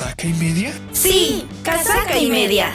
¿Casaca 0.00 0.26
y 0.26 0.32
media? 0.32 0.72
Sí, 0.92 1.46
Casaca 1.62 2.18
y 2.18 2.30
media. 2.30 2.72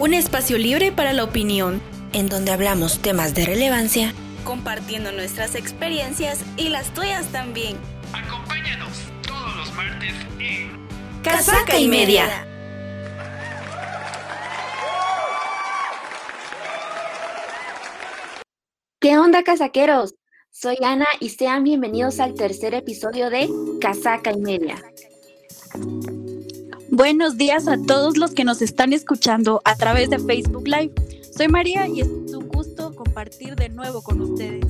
Un 0.00 0.12
espacio 0.12 0.58
libre 0.58 0.90
para 0.90 1.12
la 1.12 1.22
opinión, 1.22 1.80
en 2.12 2.28
donde 2.28 2.50
hablamos 2.50 2.98
temas 2.98 3.32
de 3.32 3.46
relevancia, 3.46 4.12
compartiendo 4.42 5.12
nuestras 5.12 5.54
experiencias 5.54 6.40
y 6.56 6.70
las 6.70 6.92
tuyas 6.92 7.26
también. 7.28 7.76
Acompáñanos 8.12 8.90
todos 9.24 9.56
los 9.56 9.72
martes 9.74 10.14
en 10.40 10.88
Casaca 11.22 11.78
y 11.78 11.86
media. 11.86 12.44
¿Qué 18.98 19.16
onda, 19.16 19.44
casaqueros? 19.44 20.16
Soy 20.50 20.78
Ana 20.82 21.06
y 21.20 21.28
sean 21.28 21.62
bienvenidos 21.62 22.18
al 22.18 22.34
tercer 22.34 22.74
episodio 22.74 23.30
de 23.30 23.48
Casaca 23.80 24.32
y 24.32 24.40
Media. 24.40 24.82
Buenos 26.96 27.36
días 27.36 27.66
a 27.66 27.76
todos 27.76 28.16
los 28.16 28.34
que 28.34 28.44
nos 28.44 28.62
están 28.62 28.92
escuchando 28.92 29.60
a 29.64 29.74
través 29.74 30.10
de 30.10 30.20
Facebook 30.20 30.68
Live. 30.68 30.92
Soy 31.36 31.48
María 31.48 31.88
y 31.88 32.02
es 32.02 32.06
un 32.06 32.46
gusto 32.46 32.94
compartir 32.94 33.56
de 33.56 33.68
nuevo 33.68 34.00
con 34.00 34.20
ustedes. 34.20 34.64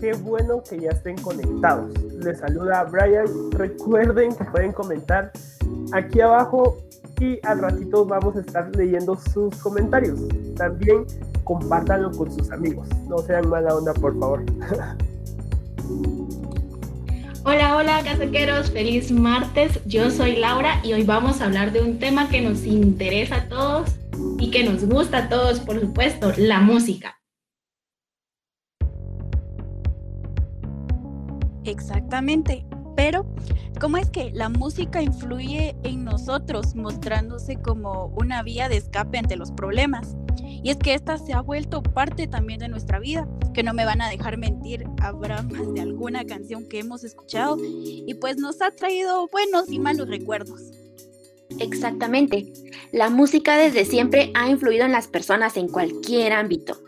Qué 0.00 0.12
bueno 0.14 0.64
que 0.68 0.80
ya 0.80 0.90
estén 0.90 1.16
conectados. 1.18 1.92
Les 2.24 2.40
saluda 2.40 2.82
Brian. 2.90 3.52
Recuerden 3.52 4.34
que 4.34 4.42
pueden 4.46 4.72
comentar 4.72 5.30
aquí 5.92 6.20
abajo 6.20 6.78
y 7.20 7.38
al 7.46 7.60
ratito 7.60 8.04
vamos 8.04 8.34
a 8.34 8.40
estar 8.40 8.74
leyendo 8.74 9.16
sus 9.32 9.54
comentarios. 9.58 10.18
También 10.56 11.04
compártanlo 11.44 12.10
con 12.10 12.32
sus 12.32 12.50
amigos. 12.50 12.88
No 13.06 13.18
sean 13.18 13.48
mala 13.48 13.76
onda, 13.76 13.94
por 13.94 14.18
favor. 14.18 14.42
Hola, 17.42 17.74
hola, 17.74 18.02
casaqueros. 18.04 18.70
Feliz 18.70 19.10
martes. 19.10 19.80
Yo 19.86 20.10
soy 20.10 20.36
Laura 20.36 20.78
y 20.84 20.92
hoy 20.92 21.04
vamos 21.04 21.40
a 21.40 21.46
hablar 21.46 21.72
de 21.72 21.80
un 21.80 21.98
tema 21.98 22.28
que 22.28 22.42
nos 22.42 22.66
interesa 22.66 23.36
a 23.36 23.48
todos 23.48 23.96
y 24.38 24.50
que 24.50 24.62
nos 24.62 24.84
gusta 24.84 25.18
a 25.18 25.28
todos, 25.30 25.58
por 25.60 25.80
supuesto, 25.80 26.34
la 26.36 26.60
música. 26.60 27.18
Exactamente. 31.64 32.66
Pero, 32.94 33.24
¿cómo 33.80 33.96
es 33.96 34.10
que 34.10 34.30
la 34.32 34.50
música 34.50 35.00
influye 35.00 35.74
en 35.82 36.04
nosotros, 36.04 36.74
mostrándose 36.74 37.56
como 37.56 38.12
una 38.20 38.42
vía 38.42 38.68
de 38.68 38.76
escape 38.76 39.16
ante 39.16 39.36
los 39.36 39.50
problemas? 39.52 40.14
Y 40.38 40.70
es 40.70 40.76
que 40.76 40.94
esta 40.94 41.18
se 41.18 41.32
ha 41.32 41.40
vuelto 41.40 41.82
parte 41.82 42.26
también 42.26 42.60
de 42.60 42.68
nuestra 42.68 42.98
vida, 42.98 43.28
que 43.54 43.62
no 43.62 43.74
me 43.74 43.84
van 43.84 44.02
a 44.02 44.10
dejar 44.10 44.36
mentir, 44.36 44.84
habrá 45.00 45.42
más 45.42 45.72
de 45.74 45.80
alguna 45.80 46.24
canción 46.24 46.68
que 46.68 46.80
hemos 46.80 47.04
escuchado 47.04 47.56
y 47.60 48.14
pues 48.14 48.36
nos 48.36 48.60
ha 48.62 48.70
traído 48.70 49.28
buenos 49.28 49.70
y 49.70 49.78
malos 49.78 50.08
recuerdos. 50.08 50.72
Exactamente. 51.58 52.52
La 52.92 53.10
música 53.10 53.56
desde 53.56 53.84
siempre 53.84 54.30
ha 54.34 54.48
influido 54.48 54.84
en 54.84 54.92
las 54.92 55.08
personas 55.08 55.56
en 55.56 55.68
cualquier 55.68 56.32
ámbito. 56.32 56.78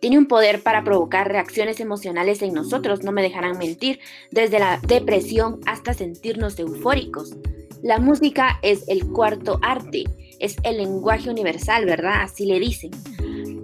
Tiene 0.00 0.18
un 0.18 0.26
poder 0.26 0.62
para 0.62 0.84
provocar 0.84 1.28
reacciones 1.28 1.80
emocionales 1.80 2.42
en 2.42 2.52
nosotros, 2.52 3.02
no 3.02 3.12
me 3.12 3.22
dejarán 3.22 3.58
mentir, 3.58 4.00
desde 4.30 4.58
la 4.58 4.78
depresión 4.86 5.60
hasta 5.66 5.94
sentirnos 5.94 6.58
eufóricos. 6.58 7.34
La 7.84 7.98
música 7.98 8.58
es 8.62 8.82
el 8.88 9.06
cuarto 9.08 9.58
arte, 9.60 10.04
es 10.40 10.56
el 10.62 10.78
lenguaje 10.78 11.28
universal, 11.28 11.84
¿verdad? 11.84 12.22
Así 12.22 12.46
le 12.46 12.58
dicen. 12.58 12.92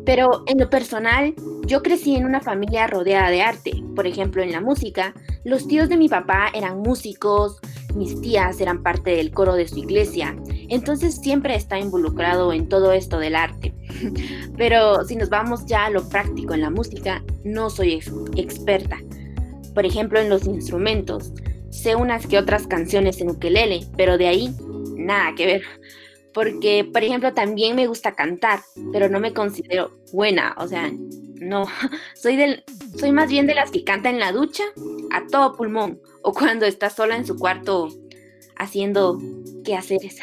Pero 0.04 0.44
en 0.46 0.58
lo 0.58 0.68
personal, 0.68 1.34
yo 1.64 1.82
crecí 1.82 2.16
en 2.16 2.26
una 2.26 2.42
familia 2.42 2.86
rodeada 2.86 3.30
de 3.30 3.40
arte. 3.40 3.82
Por 3.96 4.06
ejemplo, 4.06 4.42
en 4.42 4.52
la 4.52 4.60
música, 4.60 5.14
los 5.44 5.66
tíos 5.66 5.88
de 5.88 5.96
mi 5.96 6.10
papá 6.10 6.50
eran 6.52 6.80
músicos, 6.80 7.60
mis 7.94 8.20
tías 8.20 8.60
eran 8.60 8.82
parte 8.82 9.16
del 9.16 9.30
coro 9.30 9.54
de 9.54 9.66
su 9.66 9.78
iglesia. 9.78 10.36
Entonces 10.68 11.16
siempre 11.16 11.54
está 11.54 11.78
involucrado 11.78 12.52
en 12.52 12.68
todo 12.68 12.92
esto 12.92 13.18
del 13.18 13.34
arte. 13.34 13.72
Pero 14.58 15.02
si 15.06 15.16
nos 15.16 15.30
vamos 15.30 15.64
ya 15.64 15.86
a 15.86 15.90
lo 15.90 16.06
práctico 16.06 16.52
en 16.52 16.60
la 16.60 16.68
música, 16.68 17.24
no 17.42 17.70
soy 17.70 18.02
experta. 18.36 18.98
Por 19.74 19.86
ejemplo, 19.86 20.20
en 20.20 20.28
los 20.28 20.44
instrumentos. 20.44 21.32
Sé 21.70 21.96
unas 21.96 22.26
que 22.26 22.38
otras 22.38 22.66
canciones 22.66 23.20
en 23.20 23.30
ukelele, 23.30 23.86
pero 23.96 24.18
de 24.18 24.28
ahí 24.28 24.54
nada 24.96 25.34
que 25.36 25.46
ver. 25.46 25.62
Porque, 26.34 26.88
por 26.92 27.02
ejemplo, 27.02 27.32
también 27.32 27.74
me 27.74 27.86
gusta 27.86 28.14
cantar, 28.14 28.60
pero 28.92 29.08
no 29.08 29.18
me 29.18 29.32
considero 29.32 29.90
buena, 30.12 30.54
o 30.58 30.68
sea, 30.68 30.90
no, 31.40 31.66
soy 32.14 32.36
del 32.36 32.64
soy 32.98 33.12
más 33.12 33.30
bien 33.30 33.46
de 33.46 33.54
las 33.54 33.70
que 33.70 33.84
canta 33.84 34.10
en 34.10 34.20
la 34.20 34.32
ducha 34.32 34.64
a 35.10 35.26
todo 35.26 35.56
pulmón 35.56 36.00
o 36.22 36.32
cuando 36.32 36.66
está 36.66 36.90
sola 36.90 37.16
en 37.16 37.26
su 37.26 37.36
cuarto 37.36 37.88
haciendo 38.56 39.18
quehaceres. 39.64 40.18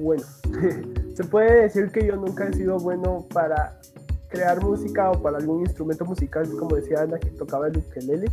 Bueno, 0.00 0.22
se 1.14 1.24
puede 1.24 1.62
decir 1.62 1.90
que 1.92 2.06
yo 2.06 2.16
nunca 2.16 2.48
he 2.48 2.52
sido 2.52 2.78
bueno 2.78 3.26
para 3.34 3.80
crear 4.28 4.62
música 4.62 5.10
o 5.10 5.20
para 5.20 5.38
algún 5.38 5.60
instrumento 5.60 6.04
musical, 6.04 6.48
como 6.58 6.76
decía 6.76 7.00
Ana, 7.02 7.18
que 7.18 7.30
tocaba 7.30 7.68
el 7.68 7.78
ukelele. 7.78 8.30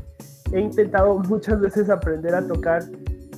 He 0.51 0.59
intentado 0.59 1.17
muchas 1.29 1.59
veces 1.59 1.89
aprender 1.89 2.35
a 2.35 2.45
tocar 2.45 2.83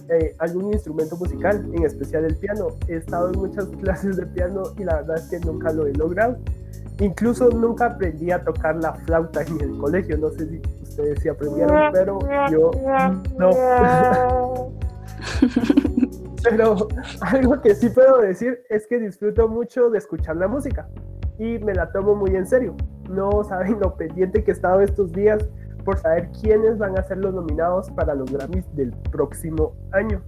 eh, 0.09 0.35
algún 0.40 0.73
instrumento 0.73 1.16
musical, 1.18 1.69
en 1.73 1.84
especial 1.84 2.25
el 2.25 2.35
piano. 2.35 2.69
He 2.88 2.95
estado 2.95 3.31
en 3.31 3.40
muchas 3.40 3.66
clases 3.81 4.18
de 4.18 4.25
piano 4.25 4.63
y 4.78 4.84
la 4.84 4.97
verdad 4.97 5.18
es 5.18 5.28
que 5.29 5.40
nunca 5.40 5.72
lo 5.72 5.88
he 5.88 5.94
logrado. 5.94 6.38
Incluso 7.00 7.50
nunca 7.50 7.85
aprendí 7.85 8.31
a 8.31 8.44
tocar 8.44 8.75
la 8.78 8.94
flauta 8.94 9.44
en 9.44 9.62
el 9.62 9.78
colegio. 9.78 10.18
No 10.18 10.31
sé 10.31 10.47
si 10.47 10.62
ustedes 10.81 11.19
sí 11.22 11.29
aprendieron, 11.29 11.91
pero 11.94 12.19
yo 12.50 12.72
no. 13.38 13.51
pero 16.44 16.88
algo 17.22 17.62
que 17.62 17.75
sí 17.75 17.89
puedo 17.89 18.19
decir 18.22 18.63
es 18.69 18.88
que 18.88 18.97
disfruto 18.97 19.47
mucho 19.47 19.91
de 19.91 20.00
escuchar 20.00 20.38
la 20.38 20.47
música 20.47 20.88
y 21.39 21.59
me 21.59 21.73
la 21.73 21.91
tomo 21.91 22.15
muy 22.15 22.35
en 22.35 22.45
serio. 22.45 22.75
No 23.09 23.43
saben 23.43 23.79
lo 23.81 23.95
pendiente 23.95 24.43
que 24.43 24.51
he 24.51 24.53
estado 24.53 24.81
estos 24.81 25.11
días 25.11 25.47
por 25.83 25.97
saber 25.97 26.29
quiénes 26.41 26.77
van 26.77 26.97
a 26.97 27.03
ser 27.03 27.17
los 27.19 27.33
nominados 27.33 27.89
para 27.91 28.13
los 28.13 28.31
Grammys 28.31 28.65
del 28.75 28.91
próximo 29.11 29.73
año. 29.91 30.21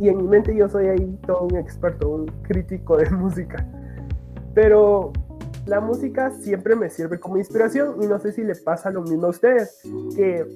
Y 0.00 0.08
en 0.08 0.18
mi 0.18 0.24
mente 0.24 0.54
yo 0.54 0.68
soy 0.68 0.88
ahí 0.88 1.18
todo 1.26 1.42
un 1.42 1.56
experto, 1.56 2.08
un 2.08 2.26
crítico 2.42 2.96
de 2.96 3.08
música. 3.10 3.64
Pero 4.54 5.12
la 5.66 5.80
música 5.80 6.30
siempre 6.30 6.74
me 6.76 6.90
sirve 6.90 7.18
como 7.20 7.36
inspiración 7.36 8.02
y 8.02 8.06
no 8.06 8.18
sé 8.18 8.32
si 8.32 8.42
le 8.42 8.54
pasa 8.54 8.90
lo 8.90 9.02
mismo 9.02 9.26
a 9.26 9.30
ustedes, 9.30 9.80
que 10.14 10.46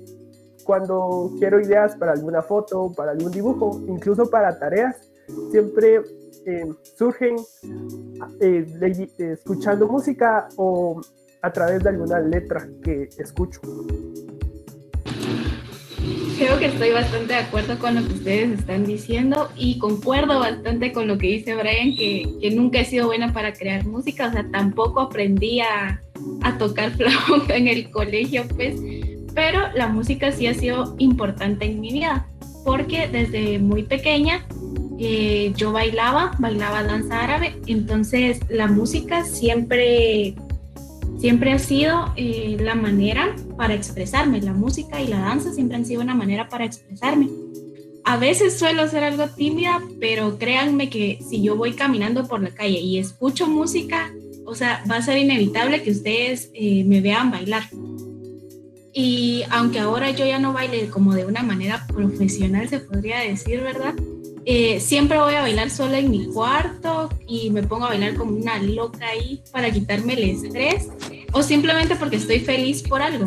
cuando 0.64 1.30
quiero 1.38 1.60
ideas 1.60 1.96
para 1.96 2.12
alguna 2.12 2.42
foto, 2.42 2.92
para 2.92 3.12
algún 3.12 3.30
dibujo, 3.30 3.80
incluso 3.86 4.30
para 4.30 4.58
tareas, 4.58 5.10
siempre 5.50 6.02
eh, 6.46 6.64
surgen 6.96 7.36
escuchando 9.18 9.88
música 9.88 10.48
o 10.56 11.00
a 11.42 11.52
través 11.52 11.82
de 11.82 11.90
alguna 11.90 12.20
letra 12.20 12.68
que 12.82 13.08
escucho. 13.18 13.60
Creo 16.38 16.58
que 16.58 16.66
estoy 16.66 16.90
bastante 16.92 17.34
de 17.34 17.40
acuerdo 17.40 17.78
con 17.78 17.94
lo 17.94 18.06
que 18.06 18.14
ustedes 18.14 18.60
están 18.60 18.86
diciendo 18.86 19.50
y 19.56 19.78
concuerdo 19.78 20.38
bastante 20.38 20.92
con 20.92 21.06
lo 21.06 21.18
que 21.18 21.26
dice 21.26 21.54
Brian, 21.54 21.94
que, 21.94 22.26
que 22.40 22.50
nunca 22.50 22.80
he 22.80 22.84
sido 22.86 23.06
buena 23.08 23.32
para 23.34 23.52
crear 23.52 23.84
música, 23.84 24.28
o 24.28 24.32
sea, 24.32 24.50
tampoco 24.50 25.00
aprendí 25.00 25.60
a, 25.60 26.00
a 26.42 26.58
tocar 26.58 26.90
flauta 26.96 27.56
en 27.56 27.68
el 27.68 27.90
colegio, 27.90 28.44
pues, 28.56 28.80
pero 29.34 29.60
la 29.74 29.88
música 29.88 30.32
sí 30.32 30.46
ha 30.46 30.54
sido 30.54 30.94
importante 30.98 31.66
en 31.66 31.80
mi 31.80 31.92
vida, 31.92 32.26
porque 32.64 33.06
desde 33.08 33.58
muy 33.58 33.82
pequeña 33.82 34.46
eh, 35.02 35.54
yo 35.56 35.72
bailaba, 35.72 36.32
bailaba 36.38 36.82
danza 36.82 37.24
árabe, 37.24 37.56
entonces 37.66 38.38
la 38.50 38.66
música 38.66 39.24
siempre 39.24 40.34
siempre 41.18 41.52
ha 41.52 41.58
sido 41.58 42.12
eh, 42.16 42.58
la 42.60 42.74
manera 42.74 43.34
para 43.56 43.72
expresarme. 43.72 44.42
La 44.42 44.52
música 44.52 45.00
y 45.00 45.06
la 45.06 45.20
danza 45.20 45.54
siempre 45.54 45.76
han 45.76 45.86
sido 45.86 46.02
una 46.02 46.14
manera 46.14 46.50
para 46.50 46.66
expresarme. 46.66 47.30
A 48.04 48.18
veces 48.18 48.58
suelo 48.58 48.86
ser 48.88 49.04
algo 49.04 49.26
tímida, 49.28 49.80
pero 50.00 50.38
créanme 50.38 50.90
que 50.90 51.18
si 51.26 51.42
yo 51.42 51.56
voy 51.56 51.72
caminando 51.72 52.28
por 52.28 52.42
la 52.42 52.50
calle 52.50 52.80
y 52.80 52.98
escucho 52.98 53.46
música, 53.46 54.12
o 54.44 54.54
sea, 54.54 54.84
va 54.90 54.96
a 54.96 55.02
ser 55.02 55.16
inevitable 55.16 55.82
que 55.82 55.92
ustedes 55.92 56.50
eh, 56.52 56.84
me 56.84 57.00
vean 57.00 57.30
bailar. 57.30 57.62
Y 58.92 59.44
aunque 59.50 59.78
ahora 59.78 60.10
yo 60.10 60.26
ya 60.26 60.38
no 60.38 60.52
baile 60.52 60.88
como 60.88 61.14
de 61.14 61.24
una 61.24 61.42
manera 61.42 61.86
profesional, 61.86 62.68
se 62.68 62.80
podría 62.80 63.20
decir, 63.20 63.60
¿verdad? 63.60 63.94
Eh, 64.46 64.80
siempre 64.80 65.18
voy 65.18 65.34
a 65.34 65.42
bailar 65.42 65.70
sola 65.70 65.98
en 65.98 66.10
mi 66.10 66.26
cuarto 66.26 67.10
y 67.26 67.50
me 67.50 67.62
pongo 67.62 67.84
a 67.84 67.88
bailar 67.90 68.14
como 68.14 68.36
una 68.36 68.58
loca 68.58 69.06
ahí 69.06 69.42
para 69.52 69.70
quitarme 69.70 70.14
el 70.14 70.30
estrés 70.30 70.88
o 71.32 71.42
simplemente 71.42 71.94
porque 71.96 72.16
estoy 72.16 72.40
feliz 72.40 72.82
por 72.82 73.02
algo. 73.02 73.26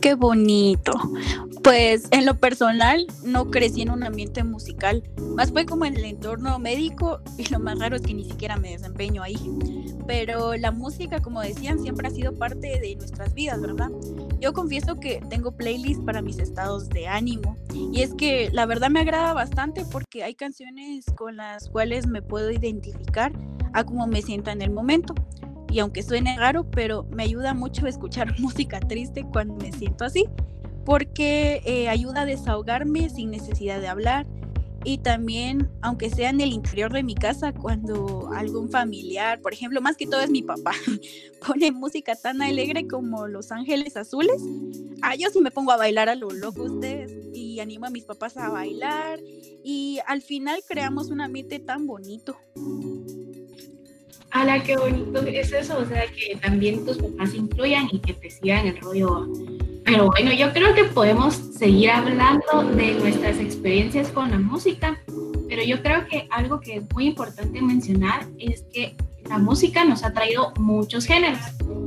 Qué 0.00 0.14
bonito. 0.14 0.92
Pues 1.66 2.06
en 2.12 2.26
lo 2.26 2.38
personal 2.38 3.08
no 3.24 3.50
crecí 3.50 3.82
en 3.82 3.90
un 3.90 4.04
ambiente 4.04 4.44
musical, 4.44 5.02
más 5.34 5.50
fue 5.50 5.66
como 5.66 5.84
en 5.84 5.96
el 5.96 6.04
entorno 6.04 6.60
médico 6.60 7.20
y 7.36 7.48
lo 7.48 7.58
más 7.58 7.80
raro 7.80 7.96
es 7.96 8.02
que 8.02 8.14
ni 8.14 8.24
siquiera 8.24 8.56
me 8.56 8.70
desempeño 8.70 9.20
ahí. 9.20 9.36
Pero 10.06 10.54
la 10.54 10.70
música, 10.70 11.20
como 11.20 11.40
decían, 11.40 11.80
siempre 11.80 12.06
ha 12.06 12.12
sido 12.12 12.38
parte 12.38 12.78
de 12.78 12.94
nuestras 12.94 13.34
vidas, 13.34 13.60
¿verdad? 13.60 13.90
Yo 14.38 14.52
confieso 14.52 15.00
que 15.00 15.20
tengo 15.28 15.56
playlists 15.56 16.04
para 16.04 16.22
mis 16.22 16.38
estados 16.38 16.88
de 16.88 17.08
ánimo 17.08 17.56
y 17.74 18.02
es 18.02 18.14
que 18.14 18.48
la 18.52 18.64
verdad 18.64 18.88
me 18.88 19.00
agrada 19.00 19.32
bastante 19.32 19.84
porque 19.90 20.22
hay 20.22 20.36
canciones 20.36 21.04
con 21.16 21.34
las 21.34 21.68
cuales 21.68 22.06
me 22.06 22.22
puedo 22.22 22.52
identificar 22.52 23.32
a 23.72 23.82
cómo 23.82 24.06
me 24.06 24.22
siento 24.22 24.52
en 24.52 24.62
el 24.62 24.70
momento. 24.70 25.16
Y 25.68 25.80
aunque 25.80 26.04
suene 26.04 26.38
raro, 26.38 26.70
pero 26.70 27.08
me 27.10 27.24
ayuda 27.24 27.54
mucho 27.54 27.88
escuchar 27.88 28.32
música 28.38 28.78
triste 28.78 29.26
cuando 29.32 29.56
me 29.56 29.72
siento 29.72 30.04
así 30.04 30.28
porque 30.86 31.60
eh, 31.66 31.88
ayuda 31.88 32.22
a 32.22 32.26
desahogarme 32.26 33.10
sin 33.10 33.30
necesidad 33.30 33.80
de 33.80 33.88
hablar 33.88 34.24
y 34.84 34.98
también, 34.98 35.68
aunque 35.82 36.10
sea 36.10 36.30
en 36.30 36.40
el 36.40 36.52
interior 36.52 36.92
de 36.92 37.02
mi 37.02 37.16
casa, 37.16 37.52
cuando 37.52 38.30
algún 38.32 38.70
familiar, 38.70 39.40
por 39.40 39.52
ejemplo, 39.52 39.80
más 39.80 39.96
que 39.96 40.06
todo 40.06 40.20
es 40.20 40.30
mi 40.30 40.42
papá, 40.42 40.70
pone 41.46 41.72
música 41.72 42.14
tan 42.14 42.40
alegre 42.40 42.86
como 42.86 43.26
Los 43.26 43.50
Ángeles 43.50 43.96
Azules, 43.96 44.40
ah, 45.02 45.16
yo 45.16 45.28
sí 45.30 45.40
me 45.40 45.50
pongo 45.50 45.72
a 45.72 45.76
bailar 45.76 46.08
a 46.08 46.14
lo 46.14 46.30
loco 46.30 46.62
ustedes 46.62 47.12
y 47.34 47.58
animo 47.58 47.86
a 47.86 47.90
mis 47.90 48.04
papás 48.04 48.36
a 48.36 48.48
bailar 48.48 49.18
y 49.64 49.98
al 50.06 50.22
final 50.22 50.60
creamos 50.68 51.08
un 51.08 51.20
ambiente 51.20 51.58
tan 51.58 51.88
bonito. 51.88 52.36
¡Hala, 54.30 54.62
qué 54.62 54.76
bonito 54.76 55.20
es 55.22 55.52
eso! 55.52 55.78
O 55.78 55.84
sea, 55.84 56.04
que 56.12 56.36
también 56.36 56.84
tus 56.86 56.98
papás 56.98 57.34
influyan 57.34 57.88
y 57.90 57.98
que 57.98 58.12
te 58.12 58.30
sigan 58.30 58.68
el 58.68 58.76
rollo 58.80 59.26
pero 59.86 60.06
bueno, 60.06 60.32
yo 60.32 60.52
creo 60.52 60.74
que 60.74 60.82
podemos 60.84 61.34
seguir 61.34 61.90
hablando 61.90 62.64
de 62.74 62.94
nuestras 62.94 63.38
experiencias 63.38 64.08
con 64.08 64.32
la 64.32 64.38
música, 64.38 65.00
pero 65.48 65.62
yo 65.62 65.80
creo 65.80 66.08
que 66.08 66.26
algo 66.32 66.58
que 66.58 66.78
es 66.78 66.82
muy 66.92 67.06
importante 67.06 67.62
mencionar 67.62 68.26
es 68.36 68.64
que 68.72 68.96
la 69.28 69.38
música 69.38 69.84
nos 69.84 70.02
ha 70.02 70.12
traído 70.12 70.52
muchos 70.58 71.06
géneros 71.06 71.38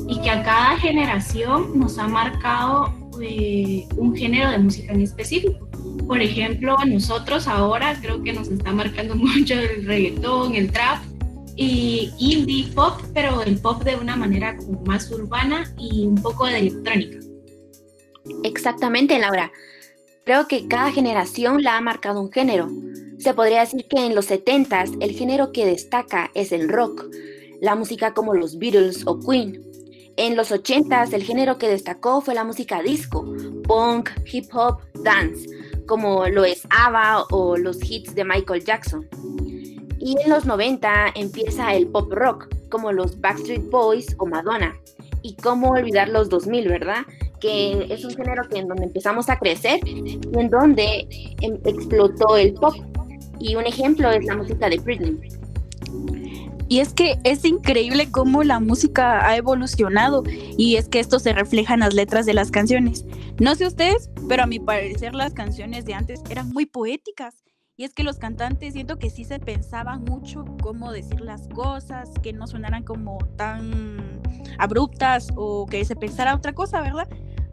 y 0.07 0.19
que 0.21 0.29
a 0.29 0.43
cada 0.43 0.77
generación 0.77 1.77
nos 1.77 1.97
ha 1.97 2.07
marcado 2.07 2.93
eh, 3.21 3.85
un 3.97 4.15
género 4.15 4.49
de 4.49 4.59
música 4.59 4.93
en 4.93 5.01
específico. 5.01 5.67
Por 6.07 6.21
ejemplo, 6.21 6.77
nosotros 6.87 7.49
ahora 7.49 7.97
creo 8.01 8.23
que 8.23 8.31
nos 8.31 8.47
está 8.47 8.71
marcando 8.71 9.15
mucho 9.17 9.55
el 9.55 9.85
reggaetón, 9.85 10.55
el 10.55 10.71
trap 10.71 11.03
y 11.57 12.11
indie 12.17 12.71
pop, 12.73 13.01
pero 13.13 13.43
el 13.43 13.57
pop 13.57 13.83
de 13.83 13.97
una 13.97 14.15
manera 14.15 14.55
como 14.55 14.81
más 14.85 15.11
urbana 15.11 15.69
y 15.77 16.05
un 16.05 16.15
poco 16.15 16.45
de 16.45 16.59
electrónica. 16.59 17.28
Exactamente, 18.43 19.19
Laura. 19.19 19.51
Creo 20.25 20.47
que 20.47 20.67
cada 20.67 20.91
generación 20.91 21.63
la 21.63 21.77
ha 21.77 21.81
marcado 21.81 22.21
un 22.21 22.31
género. 22.31 22.69
Se 23.17 23.33
podría 23.33 23.61
decir 23.61 23.85
que 23.89 24.05
en 24.05 24.15
los 24.15 24.29
70s 24.29 24.97
el 25.01 25.11
género 25.11 25.51
que 25.51 25.65
destaca 25.65 26.31
es 26.35 26.51
el 26.51 26.69
rock, 26.69 27.05
la 27.61 27.75
música 27.75 28.13
como 28.13 28.33
los 28.33 28.57
Beatles 28.59 29.05
o 29.05 29.19
Queen. 29.19 29.61
En 30.17 30.35
los 30.35 30.51
80s 30.51 31.13
el 31.13 31.23
género 31.23 31.57
que 31.57 31.67
destacó 31.67 32.21
fue 32.21 32.35
la 32.35 32.43
música 32.43 32.81
disco, 32.81 33.25
punk, 33.63 34.09
hip 34.31 34.45
hop, 34.53 34.81
dance, 35.03 35.47
como 35.87 36.27
lo 36.27 36.45
es 36.45 36.67
ABBA 36.69 37.25
o 37.31 37.57
los 37.57 37.77
hits 37.81 38.13
de 38.15 38.23
Michael 38.23 38.63
Jackson. 38.63 39.07
Y 39.99 40.15
en 40.23 40.29
los 40.29 40.45
90 40.45 41.13
empieza 41.15 41.73
el 41.73 41.87
pop 41.87 42.11
rock, 42.13 42.47
como 42.69 42.91
los 42.91 43.19
Backstreet 43.19 43.69
Boys 43.69 44.15
o 44.17 44.25
Madonna. 44.25 44.75
Y 45.23 45.35
cómo 45.35 45.71
olvidar 45.71 46.07
los 46.07 46.29
2000, 46.29 46.67
¿verdad? 46.69 47.05
Que 47.39 47.87
es 47.89 48.03
un 48.05 48.15
género 48.15 48.47
que 48.49 48.59
en 48.59 48.67
donde 48.67 48.85
empezamos 48.85 49.29
a 49.29 49.37
crecer 49.37 49.79
y 49.85 50.19
en 50.33 50.49
donde 50.49 51.07
em, 51.41 51.57
explotó 51.65 52.37
el 52.37 52.53
pop. 52.53 52.75
Y 53.39 53.55
un 53.55 53.65
ejemplo 53.65 54.09
es 54.11 54.25
la 54.25 54.35
música 54.35 54.69
de 54.69 54.77
Britney. 54.77 55.17
Y 56.69 56.81
es 56.81 56.93
que 56.93 57.17
es 57.23 57.43
increíble 57.45 58.11
cómo 58.11 58.43
la 58.43 58.59
música 58.59 59.27
ha 59.27 59.35
evolucionado 59.35 60.23
y 60.55 60.75
es 60.75 60.87
que 60.87 60.99
esto 60.99 61.17
se 61.17 61.33
refleja 61.33 61.73
en 61.73 61.79
las 61.79 61.95
letras 61.95 62.27
de 62.27 62.35
las 62.35 62.51
canciones. 62.51 63.05
No 63.39 63.55
sé 63.55 63.65
ustedes, 63.65 64.11
pero 64.27 64.43
a 64.43 64.45
mi 64.45 64.59
parecer 64.59 65.15
las 65.15 65.33
canciones 65.33 65.85
de 65.85 65.95
antes 65.95 66.21
eran 66.29 66.49
muy 66.49 66.67
poéticas. 66.67 67.43
Y 67.75 67.85
es 67.85 67.93
que 67.93 68.03
los 68.03 68.17
cantantes 68.17 68.73
siento 68.73 68.99
que 68.99 69.09
sí 69.09 69.23
se 69.23 69.39
pensaban 69.39 70.03
mucho 70.03 70.45
cómo 70.61 70.91
decir 70.91 71.21
las 71.21 71.47
cosas, 71.47 72.11
que 72.21 72.33
no 72.33 72.45
sonaran 72.45 72.83
como 72.83 73.17
tan 73.35 74.21
abruptas 74.59 75.29
o 75.35 75.65
que 75.65 75.85
se 75.85 75.95
pensara 75.95 76.35
otra 76.35 76.53
cosa, 76.53 76.81
¿verdad? 76.81 77.07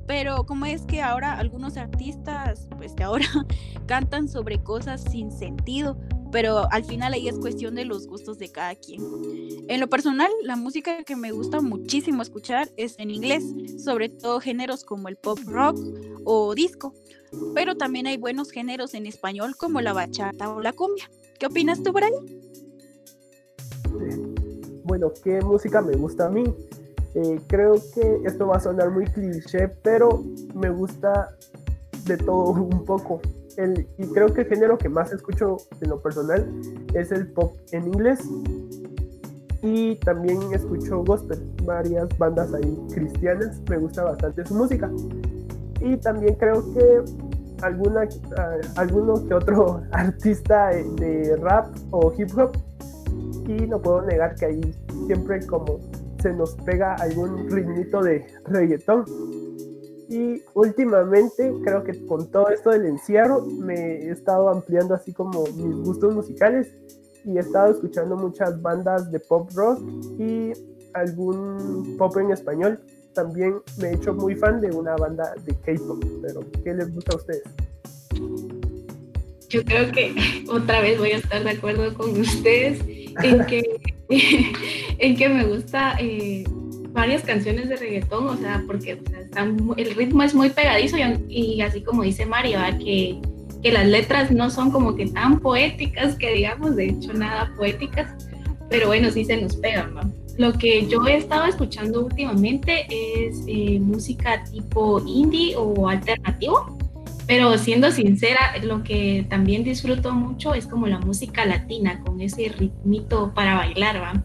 Pero 0.07 0.45
como 0.47 0.67
es 0.67 0.83
que 0.83 1.03
ahora 1.03 1.39
algunos 1.39 1.77
artistas, 1.77 2.69
pues 2.77 2.95
de 2.95 3.05
ahora, 3.05 3.27
cantan 3.87 4.29
sobre 4.29 4.63
cosas 4.63 5.03
sin 5.11 5.31
sentido, 5.33 5.97
pero 6.31 6.71
al 6.71 6.85
final 6.85 7.13
ahí 7.13 7.29
es 7.29 7.39
cuestión 7.39 7.75
de 7.75 7.85
los 7.85 8.07
gustos 8.07 8.39
de 8.39 8.51
cada 8.51 8.75
quien. 8.75 9.01
En 9.69 9.81
lo 9.81 9.89
personal, 9.89 10.31
la 10.43 10.57
música 10.57 11.03
que 11.05 11.17
me 11.17 11.33
gusta 11.33 11.61
muchísimo 11.61 12.23
escuchar 12.23 12.69
es 12.77 12.99
en 12.99 13.11
inglés, 13.11 13.45
sobre 13.83 14.09
todo 14.09 14.41
géneros 14.41 14.85
como 14.85 15.09
el 15.09 15.17
pop 15.17 15.39
rock 15.47 15.79
o 16.25 16.55
disco, 16.55 16.95
pero 17.55 17.77
también 17.77 18.07
hay 18.07 18.17
buenos 18.17 18.51
géneros 18.51 18.95
en 18.95 19.07
español 19.07 19.57
como 19.57 19.81
la 19.81 19.93
bachata 19.93 20.51
o 20.51 20.61
la 20.61 20.73
cumbia. 20.73 21.11
¿Qué 21.39 21.47
opinas 21.47 21.83
tú, 21.83 21.93
Brian? 21.93 22.13
Bueno, 24.85 25.13
¿qué 25.23 25.41
música 25.41 25.83
me 25.83 25.97
gusta 25.97 26.27
a 26.27 26.31
mí? 26.31 26.45
Eh, 27.17 27.41
creo 27.47 27.77
que 27.95 28.21
esto 28.27 28.47
va 28.47 28.57
a 28.57 28.61
sonar 28.61 28.91
muy 28.91 29.07
cliché, 29.07 29.69
pero 29.83 30.23
me 30.55 30.69
gusta 30.69 31.35
de 32.05 32.19
todo 32.19 32.51
un 32.63 32.85
poco. 32.85 33.23
El, 33.57 33.89
y 33.97 34.07
creo 34.09 34.35
que 34.35 34.43
el 34.43 34.49
género 34.49 34.77
que 34.77 34.91
más 34.91 35.11
escucho 35.13 35.57
en 35.81 35.89
lo 35.89 36.03
personal 36.03 36.47
es 36.93 37.11
el 37.13 37.33
pop 37.33 37.57
en 37.73 37.87
inglés. 37.87 38.21
Y 39.63 39.97
también 39.97 40.41
escucho 40.53 41.03
gospel, 41.05 41.39
varias 41.65 42.07
bandas 42.19 42.53
ahí 42.53 42.87
cristianas. 42.93 43.63
Me 43.71 43.79
gusta 43.79 44.05
bastante 44.05 44.45
su 44.45 44.55
música. 44.55 44.91
Y 45.81 45.97
también 45.97 46.35
creo 46.35 46.71
que 46.75 47.03
alguna, 47.63 48.03
uh, 48.03 48.79
alguno 48.79 49.27
que 49.27 49.33
otro 49.33 49.81
artista 49.93 50.69
de 50.69 51.35
rap 51.37 51.75
o 51.93 52.13
hip 52.15 52.29
hop. 52.37 52.59
Y 53.49 53.67
no 53.67 53.81
puedo 53.81 54.03
negar 54.03 54.35
que 54.35 54.45
ahí 54.45 54.75
siempre 55.07 55.45
como 55.47 55.81
se 56.27 56.33
nos 56.33 56.57
pega 56.57 56.95
algún 56.95 57.49
ritmito 57.49 58.03
de 58.03 58.27
reggaetón. 58.47 59.05
Y 60.09 60.43
últimamente 60.55 61.53
creo 61.65 61.85
que 61.85 62.05
con 62.07 62.31
todo 62.33 62.49
esto 62.49 62.71
del 62.71 62.87
encierro 62.87 63.45
me 63.45 63.75
he 63.75 64.11
estado 64.11 64.49
ampliando 64.49 64.95
así 64.95 65.13
como 65.13 65.45
mis 65.45 65.77
gustos 65.85 66.15
musicales 66.15 66.73
y 67.25 67.37
he 67.37 67.41
estado 67.41 67.73
escuchando 67.73 68.17
muchas 68.17 68.61
bandas 68.61 69.11
de 69.13 69.21
pop 69.21 69.49
rock 69.55 69.81
y 70.19 70.53
algún 70.95 71.97
pop 71.97 72.17
en 72.17 72.33
español. 72.33 72.81
También 73.15 73.61
me 73.79 73.91
he 73.91 73.95
hecho 73.95 74.13
muy 74.13 74.35
fan 74.35 74.61
de 74.61 74.71
una 74.71 74.97
banda 74.97 75.33
de 75.45 75.55
K-pop, 75.55 76.05
pero 76.23 76.41
¿qué 76.65 76.75
les 76.75 76.93
gusta 76.93 77.15
a 77.15 77.17
ustedes? 77.17 77.43
Yo 79.49 79.63
creo 79.65 79.93
que 79.93 80.45
otra 80.51 80.81
vez 80.81 80.99
voy 80.99 81.13
a 81.13 81.19
estar 81.19 81.45
de 81.45 81.51
acuerdo 81.51 81.95
con 81.95 82.21
ustedes 82.21 82.81
en 83.23 83.47
que 83.47 83.96
en 84.99 85.17
que 85.17 85.29
me 85.29 85.45
gusta 85.45 85.97
eh, 85.99 86.45
varias 86.93 87.23
canciones 87.23 87.69
de 87.69 87.77
reggaetón, 87.77 88.29
o 88.29 88.37
sea, 88.37 88.63
porque 88.67 88.99
el 89.77 89.95
ritmo 89.95 90.23
es 90.23 90.35
muy 90.35 90.51
pegadizo 90.51 90.97
y, 91.29 91.61
así 91.61 91.83
como 91.83 92.03
dice 92.03 92.25
Mario, 92.25 92.59
que, 92.79 93.21
que 93.63 93.73
las 93.73 93.87
letras 93.87 94.31
no 94.31 94.51
son 94.51 94.71
como 94.71 94.95
que 94.97 95.07
tan 95.07 95.41
poéticas 95.41 96.17
que 96.17 96.33
digamos, 96.33 96.77
de 96.77 96.87
hecho 96.87 97.13
nada 97.13 97.53
poéticas, 97.57 98.13
pero 98.71 98.89
bueno, 98.89 99.11
sí 99.11 99.25
se 99.25 99.41
nos 99.41 99.57
pegan, 99.57 99.95
¿no? 99.95 100.01
Lo 100.39 100.53
que 100.53 100.87
yo 100.87 101.07
he 101.07 101.17
estado 101.17 101.47
escuchando 101.47 102.05
últimamente 102.05 102.87
es 102.91 103.43
eh, 103.47 103.79
música 103.81 104.45
tipo 104.45 105.03
indie 105.07 105.55
o 105.57 105.89
alternativo 105.89 106.76
pero 107.27 107.59
siendo 107.59 107.91
sincera, 107.91 108.55
lo 108.63 108.83
que 108.83 109.27
también 109.29 109.65
disfruto 109.65 110.13
mucho 110.13 110.55
es 110.55 110.67
como 110.67 110.87
la 110.87 110.99
música 111.01 111.45
latina, 111.45 112.01
con 112.05 112.21
ese 112.21 112.49
ritmito 112.57 113.33
para 113.35 113.57
bailar, 113.57 114.01
¿va? 114.01 114.23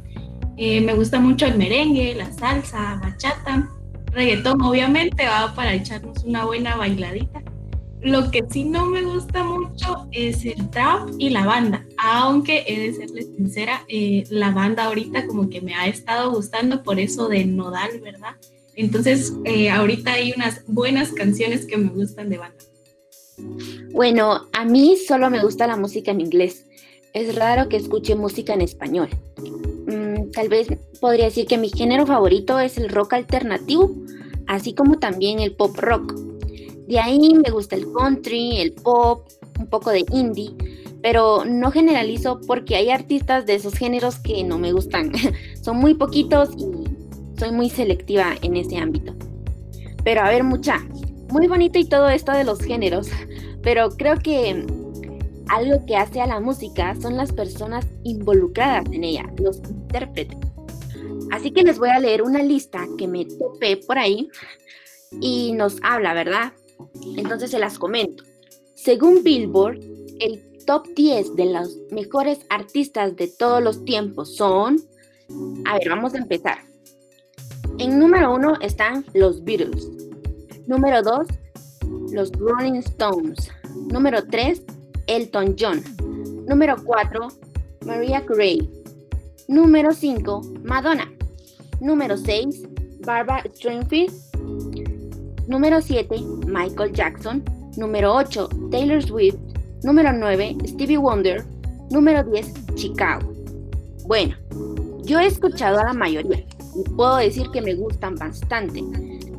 Eh, 0.58 0.82
me 0.82 0.94
gusta 0.94 1.20
mucho 1.20 1.48
el 1.48 1.58
merengue, 1.58 2.14
la 2.14 2.32
salsa, 2.32 3.00
bachata, 3.02 3.70
reggaetón, 4.12 4.62
obviamente, 4.62 5.26
va 5.26 5.54
para 5.56 5.74
echarnos 5.74 6.24
una 6.24 6.46
buena 6.46 6.76
bailadita. 6.76 7.42
Lo 8.02 8.30
que 8.30 8.44
sí 8.50 8.64
no 8.64 8.86
me 8.86 9.02
gusta 9.02 9.44
mucho 9.44 10.08
es 10.12 10.46
el 10.46 10.70
trap 10.70 11.10
y 11.18 11.30
la 11.30 11.46
banda, 11.46 11.86
aunque 11.98 12.64
he 12.68 12.80
de 12.80 12.94
serles 12.94 13.28
sincera, 13.36 13.84
eh, 13.88 14.24
la 14.30 14.52
banda 14.52 14.86
ahorita 14.86 15.28
como 15.28 15.50
que 15.50 15.62
me 15.62 15.74
ha 15.76 15.88
estado 15.88 16.32
gustando 16.32 16.84
por 16.84 17.00
eso 17.00 17.28
de 17.28 17.46
Nodal, 17.46 18.00
¿verdad? 18.02 18.36
Entonces, 18.76 19.34
eh, 19.46 19.70
ahorita 19.70 20.14
hay 20.14 20.34
unas 20.36 20.64
buenas 20.68 21.12
canciones 21.12 21.66
que 21.66 21.78
me 21.78 21.90
gustan 21.90 22.30
de 22.30 22.38
banda. 22.38 22.71
Bueno, 23.94 24.48
a 24.54 24.66
mí 24.66 24.96
solo 24.96 25.30
me 25.30 25.44
gusta 25.44 25.68
la 25.68 25.78
música 25.78 26.12
en 26.12 26.22
inglés. 26.22 26.66
Es 27.14 27.36
raro 27.36 27.68
que 27.68 27.78
escuche 27.78 28.16
música 28.16 28.54
en 28.54 28.62
español. 28.62 29.10
Mm, 29.88 30.32
tal 30.32 30.50
vez 30.50 30.68
podría 31.00 31.26
decir 31.26 31.46
que 31.46 31.58
mi 31.58 31.70
género 31.70 32.06
favorito 32.06 32.60
es 32.60 32.78
el 32.78 32.90
rock 32.90 33.14
alternativo, 33.14 33.92
así 34.48 34.74
como 34.74 35.00
también 35.00 35.40
el 35.40 35.54
pop 35.54 35.76
rock. 35.78 36.14
De 36.88 37.00
ahí 37.00 37.34
me 37.34 37.52
gusta 37.52 37.76
el 37.76 37.92
country, 37.92 38.60
el 38.60 38.74
pop, 38.74 39.28
un 39.60 39.68
poco 39.68 39.92
de 39.92 40.06
indie, 40.12 40.52
pero 41.02 41.46
no 41.46 41.72
generalizo 41.72 42.40
porque 42.48 42.76
hay 42.76 42.90
artistas 42.90 43.46
de 43.46 43.56
esos 43.56 43.74
géneros 43.74 44.20
que 44.20 44.44
no 44.44 44.58
me 44.60 44.72
gustan. 44.72 45.12
Son 45.62 45.78
muy 45.78 45.96
poquitos 45.96 46.50
y 46.58 46.92
soy 47.38 47.52
muy 47.52 47.72
selectiva 47.72 48.36
en 48.44 48.56
ese 48.56 48.78
ámbito. 48.78 49.16
Pero 50.04 50.22
a 50.22 50.30
ver, 50.30 50.44
mucha, 50.44 50.80
muy 51.30 51.48
bonito 51.48 51.80
y 51.80 51.86
todo 51.86 52.08
esto 52.10 52.32
de 52.32 52.44
los 52.44 52.60
géneros, 52.60 53.08
pero 53.64 53.90
creo 53.90 54.18
que 54.18 54.66
algo 55.50 55.86
que 55.86 55.96
hace 55.96 56.22
a 56.22 56.28
la 56.28 56.40
música 56.40 56.96
son 57.02 57.18
las 57.18 57.32
personas 57.32 57.86
involucradas 58.04 58.86
en 58.92 59.04
ella, 59.04 59.32
los 59.38 59.58
intérpretes. 59.58 60.38
Así 61.32 61.52
que 61.52 61.64
les 61.64 61.80
voy 61.80 61.90
a 61.90 62.00
leer 62.00 62.22
una 62.22 62.42
lista 62.42 62.86
que 62.98 63.08
me 63.08 63.26
topé 63.26 63.78
por 63.78 63.98
ahí 63.98 64.30
y 65.20 65.54
nos 65.54 65.78
habla, 65.84 66.14
¿verdad? 66.14 66.54
Entonces 67.16 67.52
se 67.52 67.60
las 67.60 67.78
comento. 67.78 68.24
Según 68.76 69.24
Billboard, 69.24 69.80
el 70.20 70.42
top 70.66 70.88
10 70.96 71.36
de 71.36 71.46
los 71.46 71.78
mejores 71.92 72.40
artistas 72.50 73.16
de 73.16 73.28
todos 73.28 73.62
los 73.62 73.84
tiempos 73.86 74.36
son... 74.36 74.80
A 75.66 75.78
ver, 75.78 75.90
vamos 75.90 76.14
a 76.14 76.18
empezar. 76.18 76.60
En 77.78 78.00
número 78.00 78.34
1 78.34 78.62
están 78.62 79.06
los 79.14 79.44
Beatles. 79.44 79.90
Número 80.68 81.02
2, 81.02 81.28
los 82.12 82.32
Rolling 82.34 82.76
Stones. 82.80 83.50
Número 83.92 84.24
3, 84.24 84.64
Elton 85.08 85.56
John. 85.58 85.84
Número 86.48 86.76
4, 86.84 87.28
Maria 87.86 88.26
Carey. 88.26 88.70
Número 89.48 89.94
5, 89.94 90.42
Madonna. 90.64 91.12
Número 91.80 92.18
6, 92.18 92.64
Barbara 93.06 93.44
Streisand. 93.56 94.12
Número 95.48 95.82
7, 95.82 96.16
Michael 96.48 96.94
Jackson. 96.94 97.44
Número 97.78 98.16
8, 98.16 98.50
Taylor 98.70 99.02
Swift. 99.02 99.38
Número 99.84 100.14
9, 100.14 100.58
Stevie 100.68 100.98
Wonder. 100.98 101.44
Número 101.90 102.24
10, 102.24 102.76
Chicago. 102.76 103.34
Bueno, 104.06 104.36
yo 105.04 105.20
he 105.20 105.28
escuchado 105.28 105.80
a 105.80 105.86
la 105.86 105.94
mayoría 105.94 106.46
y 106.76 106.90
puedo 106.96 107.18
decir 107.18 107.48
que 107.52 107.62
me 107.62 107.76
gustan 107.76 108.16
bastante. 108.16 108.84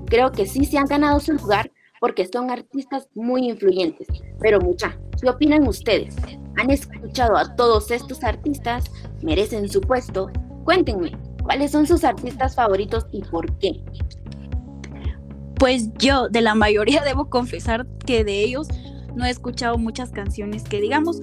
Creo 0.07 0.33
que 0.33 0.47
sí 0.47 0.65
se 0.65 0.79
han 0.79 0.87
ganado 0.87 1.21
su 1.21 1.33
lugar 1.33 1.71
porque 2.03 2.27
son 2.27 2.51
artistas 2.51 3.09
muy 3.15 3.49
influyentes. 3.49 4.09
Pero 4.41 4.61
mucha, 4.61 4.99
¿qué 5.21 5.31
opinan 5.31 5.69
ustedes? 5.69 6.17
¿Han 6.57 6.73
escuchado 6.73 7.37
a 7.37 7.55
todos 7.55 7.93
estos 7.93 8.25
artistas? 8.25 8.91
¿Merecen 9.23 9.69
su 9.69 9.81
puesto? 9.81 10.29
Cuéntenme, 10.65 11.13
¿cuáles 11.45 11.71
son 11.71 11.87
sus 11.87 12.03
artistas 12.03 12.57
favoritos 12.57 13.07
y 13.13 13.23
por 13.23 13.57
qué? 13.59 13.85
Pues 15.61 15.95
yo, 15.99 16.29
de 16.29 16.41
la 16.41 16.57
mayoría, 16.57 17.03
debo 17.05 17.31
confesar 17.31 17.87
que 18.05 18.25
de 18.25 18.43
ellos 18.43 18.67
no 19.15 19.25
he 19.25 19.31
escuchado 19.31 19.79
muchas 19.79 20.11
canciones 20.11 20.65
que 20.65 20.81
digamos, 20.81 21.21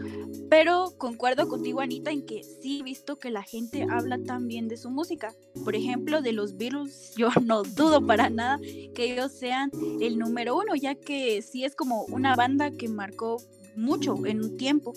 pero 0.50 0.94
concuerdo 0.98 1.48
contigo, 1.48 1.80
Anita, 1.80 2.12
en 2.12 2.26
que 2.26 2.44
sí 2.44 2.80
he 2.80 2.84
visto 2.84 3.20
que 3.20 3.30
la 3.30 3.44
gente 3.44 3.86
habla 3.90 4.18
tan 4.18 4.48
bien 4.48 4.68
de 4.68 4.78
su 4.78 4.90
música. 4.90 5.34
Por 5.64 5.76
ejemplo, 5.76 6.22
de 6.22 6.34
los 6.34 6.58
Beatles, 6.58 7.14
yo 7.16 7.30
no 7.46 7.64
dudo 7.64 8.06
para 8.06 8.30
nada 8.30 8.60
que 8.96 9.14
ellos 9.14 9.32
sean 9.32 9.72
el 10.02 10.18
número 10.18 10.58
uno, 10.58 10.76
ya 10.76 10.96
que 10.96 11.42
sí 11.42 11.64
es 11.64 11.76
como 11.76 12.06
una 12.06 12.36
banda 12.36 12.72
que 12.72 12.90
marcó 12.90 13.38
mucho 13.76 14.26
en 14.26 14.44
un 14.44 14.58
tiempo. 14.58 14.94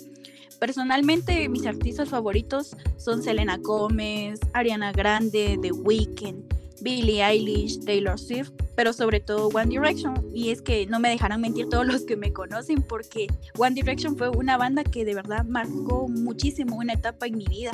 Personalmente, 0.59 1.47
mis 1.49 1.65
artistas 1.65 2.09
favoritos 2.09 2.75
son 2.97 3.21
Selena 3.21 3.57
Gómez, 3.57 4.39
Ariana 4.53 4.91
Grande, 4.91 5.59
The 5.61 5.71
Weeknd, 5.71 6.45
Billie 6.83 7.23
Eilish, 7.23 7.79
Taylor 7.85 8.19
Swift, 8.19 8.51
pero 8.75 8.91
sobre 8.91 9.19
todo 9.19 9.47
One 9.47 9.67
Direction. 9.67 10.13
Y 10.33 10.49
es 10.49 10.61
que 10.61 10.85
no 10.85 10.99
me 10.99 11.09
dejarán 11.09 11.41
mentir 11.41 11.69
todos 11.69 11.87
los 11.87 12.01
que 12.01 12.17
me 12.17 12.33
conocen 12.33 12.81
porque 12.81 13.27
One 13.57 13.73
Direction 13.73 14.17
fue 14.17 14.29
una 14.29 14.57
banda 14.57 14.83
que 14.83 15.05
de 15.05 15.15
verdad 15.15 15.45
marcó 15.45 16.07
muchísimo 16.09 16.75
una 16.75 16.93
etapa 16.93 17.25
en 17.25 17.37
mi 17.37 17.45
vida. 17.45 17.71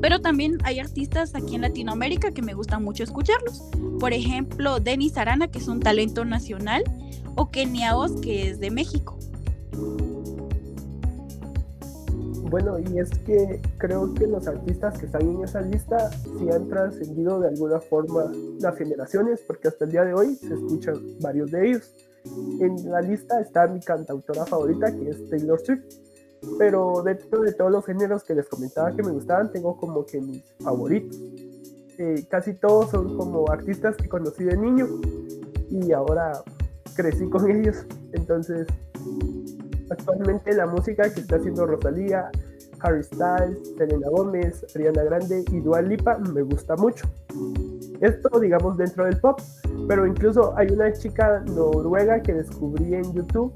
Pero 0.00 0.20
también 0.20 0.58
hay 0.64 0.80
artistas 0.80 1.34
aquí 1.34 1.54
en 1.54 1.62
Latinoamérica 1.62 2.32
que 2.32 2.42
me 2.42 2.54
gusta 2.54 2.78
mucho 2.78 3.04
escucharlos. 3.04 3.62
Por 3.98 4.12
ejemplo, 4.12 4.80
Denis 4.80 5.16
Arana, 5.18 5.48
que 5.48 5.58
es 5.58 5.68
un 5.68 5.80
talento 5.80 6.24
nacional, 6.24 6.82
o 7.36 7.50
Kenia 7.50 7.96
Oz, 7.96 8.20
que 8.20 8.48
es 8.48 8.60
de 8.60 8.70
México. 8.70 9.18
Bueno, 12.50 12.80
y 12.80 12.98
es 12.98 13.10
que 13.20 13.62
creo 13.78 14.12
que 14.12 14.26
los 14.26 14.48
artistas 14.48 14.98
que 14.98 15.06
están 15.06 15.22
en 15.22 15.44
esa 15.44 15.60
lista 15.60 16.10
sí 16.10 16.50
han 16.50 16.68
trascendido 16.68 17.38
de 17.38 17.46
alguna 17.46 17.78
forma 17.78 18.32
las 18.58 18.76
generaciones, 18.76 19.40
porque 19.46 19.68
hasta 19.68 19.84
el 19.84 19.92
día 19.92 20.04
de 20.04 20.14
hoy 20.14 20.34
se 20.34 20.54
escuchan 20.54 20.96
varios 21.20 21.52
de 21.52 21.68
ellos. 21.68 21.94
En 22.60 22.90
la 22.90 23.02
lista 23.02 23.40
está 23.40 23.68
mi 23.68 23.78
cantautora 23.78 24.44
favorita, 24.46 24.90
que 24.90 25.10
es 25.10 25.30
Taylor 25.30 25.60
Swift, 25.60 25.84
pero 26.58 27.02
dentro 27.04 27.42
de 27.42 27.52
todos 27.52 27.70
los 27.70 27.86
géneros 27.86 28.24
que 28.24 28.34
les 28.34 28.48
comentaba 28.48 28.96
que 28.96 29.04
me 29.04 29.12
gustaban, 29.12 29.52
tengo 29.52 29.76
como 29.76 30.04
que 30.04 30.20
mis 30.20 30.42
favoritos. 30.58 31.16
Eh, 31.98 32.26
casi 32.28 32.54
todos 32.54 32.90
son 32.90 33.16
como 33.16 33.48
artistas 33.48 33.96
que 33.96 34.08
conocí 34.08 34.42
de 34.42 34.56
niño 34.56 34.88
y 35.70 35.92
ahora 35.92 36.42
crecí 36.96 37.28
con 37.30 37.48
ellos, 37.56 37.86
entonces 38.12 38.66
Actualmente 39.90 40.52
la 40.54 40.66
música 40.66 41.12
que 41.12 41.20
está 41.20 41.36
haciendo 41.36 41.66
Rosalía, 41.66 42.30
Harry 42.80 43.02
Styles, 43.02 43.74
Selena 43.76 44.08
Gómez, 44.08 44.64
Ariana 44.74 45.02
Grande 45.04 45.44
y 45.50 45.60
Dua 45.60 45.82
Lipa 45.82 46.18
me 46.18 46.42
gusta 46.42 46.76
mucho. 46.76 47.06
Esto 48.00 48.40
digamos 48.40 48.78
dentro 48.78 49.04
del 49.04 49.18
pop, 49.18 49.40
pero 49.86 50.06
incluso 50.06 50.56
hay 50.56 50.68
una 50.68 50.92
chica 50.92 51.40
noruega 51.40 52.22
que 52.22 52.32
descubrí 52.32 52.94
en 52.94 53.12
YouTube 53.12 53.52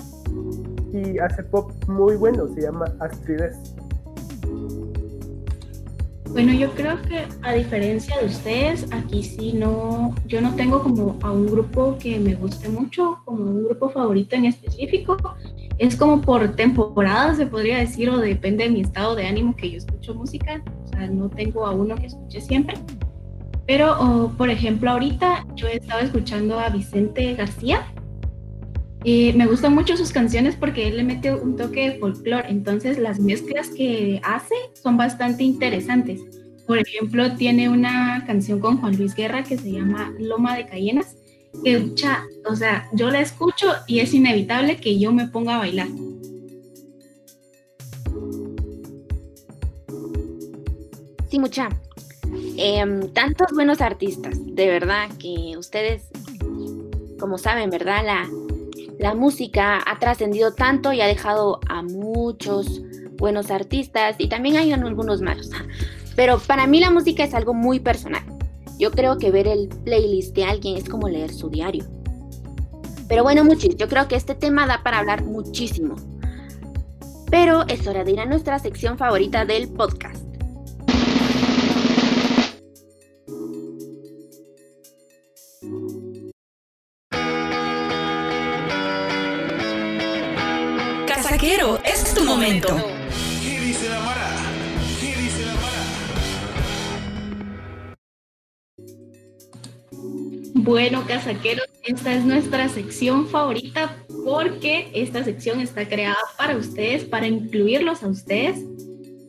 y 0.92 1.18
hace 1.18 1.42
pop 1.44 1.72
muy 1.88 2.16
bueno, 2.16 2.48
se 2.54 2.62
llama 2.62 2.86
Astrides. 3.00 3.74
Bueno, 6.30 6.52
yo 6.52 6.68
creo 6.72 7.00
que 7.02 7.28
a 7.42 7.52
diferencia 7.52 8.18
de 8.18 8.26
ustedes, 8.26 8.86
aquí 8.90 9.22
sí 9.22 9.52
no, 9.52 10.12
yo 10.26 10.40
no 10.40 10.52
tengo 10.56 10.82
como 10.82 11.16
a 11.22 11.30
un 11.30 11.46
grupo 11.46 11.96
que 11.96 12.18
me 12.18 12.34
guste 12.34 12.68
mucho, 12.68 13.18
como 13.24 13.44
un 13.44 13.64
grupo 13.66 13.88
favorito 13.88 14.34
en 14.34 14.46
específico. 14.46 15.16
Es 15.78 15.96
como 15.96 16.20
por 16.20 16.54
temporada, 16.54 17.34
se 17.34 17.46
podría 17.46 17.78
decir, 17.78 18.08
o 18.10 18.18
depende 18.18 18.64
de 18.64 18.70
mi 18.70 18.80
estado 18.80 19.14
de 19.14 19.26
ánimo 19.26 19.56
que 19.56 19.70
yo 19.70 19.78
escucho 19.78 20.14
música. 20.14 20.62
O 20.84 20.88
sea, 20.88 21.06
no 21.08 21.28
tengo 21.28 21.66
a 21.66 21.72
uno 21.72 21.96
que 21.96 22.06
escuche 22.06 22.40
siempre. 22.40 22.76
Pero, 23.66 24.32
por 24.36 24.50
ejemplo, 24.50 24.90
ahorita 24.90 25.46
yo 25.54 25.66
he 25.66 25.76
estado 25.76 26.00
escuchando 26.00 26.58
a 26.60 26.68
Vicente 26.68 27.34
García 27.34 27.86
me 29.04 29.46
gustan 29.46 29.74
mucho 29.74 29.96
sus 29.96 30.12
canciones 30.12 30.56
porque 30.56 30.88
él 30.88 30.96
le 30.96 31.04
mete 31.04 31.34
un 31.34 31.56
toque 31.56 31.90
de 31.90 31.98
folclore, 31.98 32.48
entonces 32.48 32.98
las 32.98 33.20
mezclas 33.20 33.68
que 33.68 34.20
hace 34.24 34.54
son 34.72 34.96
bastante 34.96 35.44
interesantes. 35.44 36.22
Por 36.66 36.78
ejemplo, 36.78 37.36
tiene 37.36 37.68
una 37.68 38.24
canción 38.26 38.60
con 38.60 38.78
Juan 38.78 38.96
Luis 38.96 39.14
Guerra 39.14 39.42
que 39.42 39.58
se 39.58 39.72
llama 39.72 40.14
Loma 40.18 40.56
de 40.56 40.66
Cayenas, 40.66 41.16
que, 41.62 41.92
o 42.46 42.56
sea, 42.56 42.88
yo 42.92 43.10
la 43.10 43.20
escucho 43.20 43.72
y 43.86 44.00
es 44.00 44.14
inevitable 44.14 44.76
que 44.76 44.98
yo 44.98 45.12
me 45.12 45.28
ponga 45.28 45.56
a 45.56 45.58
bailar. 45.58 45.88
Sí, 51.28 51.38
mucha. 51.38 51.68
Em, 52.56 53.12
tantos 53.12 53.48
buenos 53.52 53.80
artistas, 53.80 54.34
de 54.38 54.66
verdad, 54.68 55.08
que 55.18 55.56
ustedes, 55.58 56.08
como 57.18 57.38
saben, 57.38 57.70
¿verdad? 57.70 58.04
La, 58.04 58.28
la 58.98 59.14
música 59.14 59.80
ha 59.84 59.98
trascendido 59.98 60.54
tanto 60.54 60.92
y 60.92 61.00
ha 61.00 61.06
dejado 61.06 61.60
a 61.68 61.82
muchos 61.82 62.82
buenos 63.16 63.50
artistas 63.50 64.16
y 64.18 64.28
también 64.28 64.56
hay 64.56 64.72
algunos 64.72 65.20
malos. 65.20 65.50
Pero 66.16 66.38
para 66.38 66.66
mí 66.66 66.80
la 66.80 66.90
música 66.90 67.24
es 67.24 67.34
algo 67.34 67.54
muy 67.54 67.80
personal. 67.80 68.22
Yo 68.78 68.90
creo 68.90 69.18
que 69.18 69.30
ver 69.30 69.46
el 69.46 69.68
playlist 69.84 70.34
de 70.34 70.44
alguien 70.44 70.76
es 70.76 70.88
como 70.88 71.08
leer 71.08 71.32
su 71.32 71.48
diario. 71.48 71.84
Pero 73.08 73.22
bueno, 73.22 73.44
muchachos, 73.44 73.76
yo 73.76 73.88
creo 73.88 74.08
que 74.08 74.16
este 74.16 74.34
tema 74.34 74.66
da 74.66 74.82
para 74.82 74.98
hablar 74.98 75.24
muchísimo. 75.24 75.96
Pero 77.30 77.66
es 77.68 77.86
hora 77.86 78.04
de 78.04 78.12
ir 78.12 78.20
a 78.20 78.26
nuestra 78.26 78.58
sección 78.58 78.98
favorita 78.98 79.44
del 79.44 79.68
podcast. 79.68 80.24
este 91.84 91.90
es 91.90 92.14
tu 92.14 92.24
momento. 92.24 92.93
Bueno, 100.64 101.04
casaqueros, 101.06 101.66
esta 101.82 102.14
es 102.14 102.24
nuestra 102.24 102.70
sección 102.70 103.28
favorita 103.28 103.98
porque 104.24 104.88
esta 104.94 105.22
sección 105.22 105.60
está 105.60 105.86
creada 105.86 106.16
para 106.38 106.56
ustedes, 106.56 107.04
para 107.04 107.26
incluirlos 107.26 108.02
a 108.02 108.08
ustedes. 108.08 108.64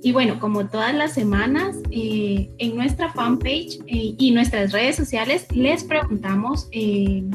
Y 0.01 0.13
bueno, 0.13 0.39
como 0.39 0.69
todas 0.69 0.95
las 0.95 1.13
semanas, 1.13 1.75
eh, 1.91 2.49
en 2.57 2.77
nuestra 2.77 3.11
fanpage 3.11 3.79
eh, 3.85 4.15
y 4.17 4.31
nuestras 4.31 4.71
redes 4.71 4.95
sociales 4.95 5.45
les 5.53 5.83
preguntamos 5.83 6.69
eh, 6.71 7.25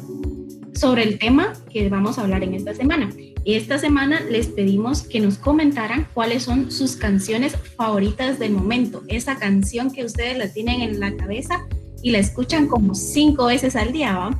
sobre 0.72 1.02
el 1.02 1.18
tema 1.18 1.52
que 1.70 1.90
vamos 1.90 2.16
a 2.16 2.22
hablar 2.22 2.42
en 2.42 2.54
esta 2.54 2.72
semana. 2.72 3.10
Esta 3.44 3.78
semana 3.78 4.20
les 4.30 4.48
pedimos 4.48 5.02
que 5.02 5.20
nos 5.20 5.36
comentaran 5.36 6.08
cuáles 6.14 6.44
son 6.44 6.70
sus 6.70 6.96
canciones 6.96 7.54
favoritas 7.76 8.38
del 8.38 8.52
momento, 8.52 9.02
esa 9.08 9.36
canción 9.36 9.90
que 9.92 10.06
ustedes 10.06 10.38
la 10.38 10.50
tienen 10.50 10.80
en 10.80 11.00
la 11.00 11.14
cabeza 11.16 11.66
y 12.02 12.10
la 12.10 12.18
escuchan 12.18 12.66
como 12.66 12.94
cinco 12.94 13.46
veces 13.46 13.76
al 13.76 13.92
día, 13.92 14.16
¿va? 14.16 14.30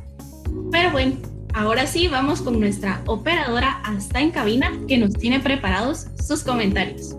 Pero 0.71 0.91
bueno, 0.91 1.15
ahora 1.53 1.85
sí 1.85 2.07
vamos 2.07 2.41
con 2.41 2.59
nuestra 2.59 3.01
operadora 3.05 3.81
hasta 3.83 4.21
en 4.21 4.31
cabina 4.31 4.71
que 4.87 4.97
nos 4.97 5.13
tiene 5.13 5.39
preparados 5.39 6.07
sus 6.23 6.43
comentarios. 6.43 7.15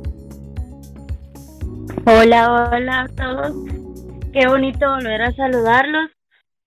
Hola, 2.07 2.71
hola 2.73 3.03
a 3.03 3.09
todos. 3.09 3.57
Qué 4.33 4.49
bonito 4.49 4.89
volver 4.89 5.23
a 5.23 5.33
saludarlos. 5.35 6.11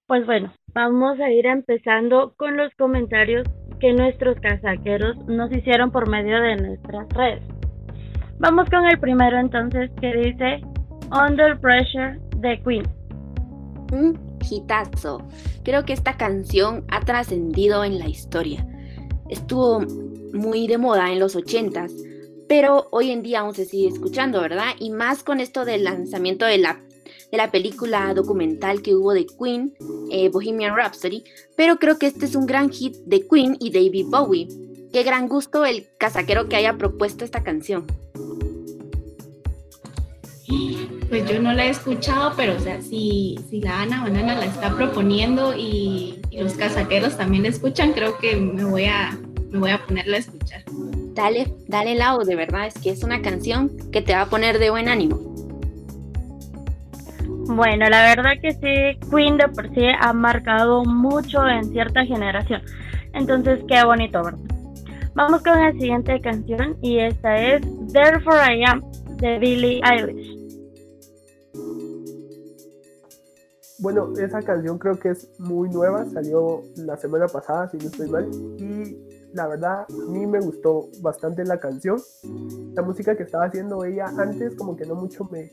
Pues 0.08 0.25
bueno, 0.25 0.53
vamos 0.74 1.20
a 1.20 1.32
ir 1.32 1.46
empezando 1.46 2.34
con 2.38 2.58
los 2.58 2.74
comentarios 2.75 3.48
que 3.79 3.91
nuestros 3.91 4.39
casaqueros 4.39 5.17
nos 5.27 5.51
hicieron 5.51 5.91
por 5.91 6.08
medio 6.08 6.39
de 6.39 6.55
nuestras 6.55 7.10
redes. 7.10 7.44
Vamos 8.39 8.70
con 8.70 8.86
el 8.86 9.00
primero 9.00 9.39
entonces 9.39 9.89
que 10.00 10.13
dice 10.13 10.62
Under 11.12 11.60
Pressure 11.60 12.20
de 12.38 12.62
Queen. 12.62 12.84
Un 13.92 14.38
hitazo. 14.50 15.22
Creo 15.63 15.86
que 15.86 15.94
esta 15.94 16.18
canción 16.18 16.86
ha 16.89 17.01
trascendido 17.01 17.84
en 17.84 18.00
la 18.00 18.08
historia. 18.08 18.68
Estuvo 19.30 19.82
muy 20.34 20.68
de 20.68 20.77
moda 20.77 21.12
en 21.12 21.20
los 21.20 21.36
ochentas, 21.36 21.92
pero 22.48 22.88
hoy 22.92 23.12
en 23.12 23.24
día 23.24 23.39
aún 23.39 23.56
se 23.56 23.65
sigue 23.65 23.88
escuchando, 23.88 24.42
¿verdad? 24.42 24.75
Y 24.80 24.92
más 24.92 25.24
con 25.24 25.39
esto 25.39 25.65
del 25.65 25.84
lanzamiento 25.84 26.46
de 26.46 26.60
la, 26.60 26.82
de 27.32 27.38
la 27.38 27.51
película 27.51 28.13
documental 28.13 28.82
que 28.82 28.96
hubo 28.96 29.13
de 29.13 29.25
Queen, 29.25 29.74
eh, 30.12 30.30
Bohemian 30.30 30.75
Rhapsody, 30.75 31.24
pero 31.56 31.77
creo 31.77 31.98
que 31.98 32.08
este 32.08 32.25
es 32.25 32.36
un 32.36 32.46
gran 32.46 32.70
hit 32.70 32.96
de 33.06 33.27
Queen 33.27 33.58
y 33.60 33.72
David 33.72 34.06
Bowie. 34.10 34.48
Qué 34.94 35.04
gran 35.04 35.27
gusto 35.27 35.65
el 35.65 35.88
casaquero 35.98 36.48
que 36.48 36.56
haya 36.56 36.77
propuesto 36.77 37.25
esta 37.25 37.44
canción. 37.44 37.86
Pues 41.09 41.29
yo 41.29 41.39
no 41.39 41.53
la 41.53 41.65
he 41.65 41.69
escuchado, 41.69 42.33
pero 42.35 42.55
o 42.55 42.59
sea, 42.59 42.81
si, 42.81 43.39
si 43.50 43.62
la 43.62 43.81
Ana 43.81 44.03
Banana 44.03 44.35
la 44.35 44.45
está 44.45 44.75
proponiendo 44.75 45.55
y, 45.55 46.19
y 46.31 46.41
los 46.41 46.53
casaqueros 46.53 47.15
también 47.17 47.43
la 47.43 47.50
escuchan, 47.50 47.93
creo 47.93 48.17
que 48.17 48.35
me 48.35 48.63
voy 48.65 48.85
a, 48.85 49.17
me 49.51 49.59
voy 49.59 49.71
a 49.71 49.85
ponerla 49.85 50.17
a 50.17 50.19
escuchar. 50.19 50.63
Dale, 51.13 51.53
dale 51.67 51.95
lado, 51.95 52.25
de 52.25 52.35
verdad, 52.35 52.67
es 52.67 52.74
que 52.74 52.89
es 52.89 53.03
una 53.03 53.21
canción 53.21 53.71
que 53.91 54.01
te 54.01 54.13
va 54.13 54.21
a 54.21 54.25
poner 54.29 54.59
de 54.59 54.69
buen 54.69 54.89
ánimo. 54.89 55.17
Bueno, 57.47 57.88
la 57.89 58.01
verdad 58.01 58.31
que 58.41 58.53
sí, 58.53 59.07
Queen 59.09 59.38
de 59.38 59.47
por 59.47 59.69
sí 59.74 59.85
ha 60.00 60.12
marcado 60.13 60.83
mucho 60.83 61.47
en 61.47 61.63
cierta 61.71 62.03
generación. 62.03 62.63
Entonces, 63.13 63.59
qué 63.67 63.83
bonito, 63.85 64.24
¿verdad? 64.24 64.39
Vamos 65.13 65.43
con 65.43 65.53
la 65.53 65.71
siguiente 65.71 66.19
canción 66.19 66.75
y 66.81 67.00
esta 67.00 67.38
es 67.38 67.62
Therefore 67.93 68.53
I 68.53 68.63
Am 68.65 68.81
de 69.17 69.39
Billie 69.39 69.81
Eilish. 69.89 70.35
Bueno, 73.79 74.13
esa 74.17 74.41
canción 74.41 74.77
creo 74.77 74.98
que 74.98 75.10
es 75.10 75.29
muy 75.38 75.70
nueva, 75.70 76.05
salió 76.05 76.62
la 76.77 76.98
semana 76.98 77.27
pasada, 77.27 77.70
si 77.70 77.77
no 77.77 77.86
estoy 77.86 78.10
mal, 78.10 78.29
y 78.58 78.98
la 79.34 79.48
verdad 79.48 79.86
a 79.89 80.12
mí 80.12 80.25
me 80.25 80.39
gustó 80.39 80.89
bastante 81.01 81.44
la 81.44 81.60
canción. 81.60 82.01
La 82.74 82.82
música 82.82 83.15
que 83.15 83.24
estaba 83.24 83.46
haciendo 83.46 83.84
ella 83.84 84.05
antes 84.17 84.55
como 84.55 84.75
que 84.77 84.86
no 84.86 84.96
mucho 84.96 85.25
me 85.25 85.51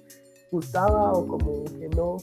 gustaba 0.50 1.12
o 1.12 1.26
como 1.26 1.64
que 1.64 1.88
no 1.88 2.17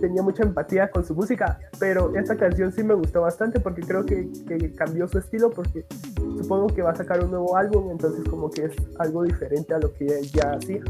tenía 0.00 0.22
mucha 0.22 0.42
empatía 0.42 0.90
con 0.90 1.04
su 1.04 1.14
música, 1.14 1.58
pero 1.78 2.14
esta 2.14 2.36
canción 2.36 2.70
sí 2.72 2.82
me 2.82 2.94
gustó 2.94 3.22
bastante 3.22 3.58
porque 3.58 3.82
creo 3.82 4.04
que, 4.04 4.30
que 4.46 4.72
cambió 4.74 5.08
su 5.08 5.18
estilo 5.18 5.50
porque 5.50 5.86
supongo 6.40 6.68
que 6.68 6.82
va 6.82 6.90
a 6.90 6.94
sacar 6.94 7.24
un 7.24 7.30
nuevo 7.30 7.56
álbum, 7.56 7.90
entonces 7.90 8.28
como 8.28 8.50
que 8.50 8.66
es 8.66 8.72
algo 8.98 9.22
diferente 9.22 9.74
a 9.74 9.78
lo 9.78 9.92
que 9.92 10.22
ya 10.32 10.52
hacía. 10.52 10.82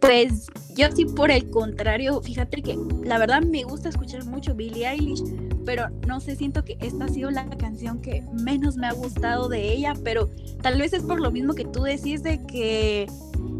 Pues 0.00 0.46
yo 0.76 0.90
sí 0.94 1.04
por 1.04 1.30
el 1.30 1.50
contrario, 1.50 2.20
fíjate 2.20 2.62
que 2.62 2.76
la 3.02 3.18
verdad 3.18 3.42
me 3.42 3.64
gusta 3.64 3.88
escuchar 3.88 4.24
mucho 4.24 4.54
Billie 4.54 4.86
Eilish, 4.86 5.22
pero 5.66 5.90
no 6.06 6.20
sé, 6.20 6.36
siento 6.36 6.64
que 6.64 6.78
esta 6.80 7.04
ha 7.04 7.08
sido 7.08 7.30
la 7.30 7.44
canción 7.50 8.00
que 8.00 8.22
menos 8.32 8.76
me 8.76 8.86
ha 8.86 8.92
gustado 8.92 9.48
de 9.48 9.72
ella, 9.72 9.94
pero 10.02 10.30
tal 10.62 10.78
vez 10.78 10.92
es 10.92 11.02
por 11.02 11.20
lo 11.20 11.30
mismo 11.32 11.54
que 11.54 11.64
tú 11.64 11.82
decís 11.82 12.22
de 12.22 12.46
que 12.46 13.06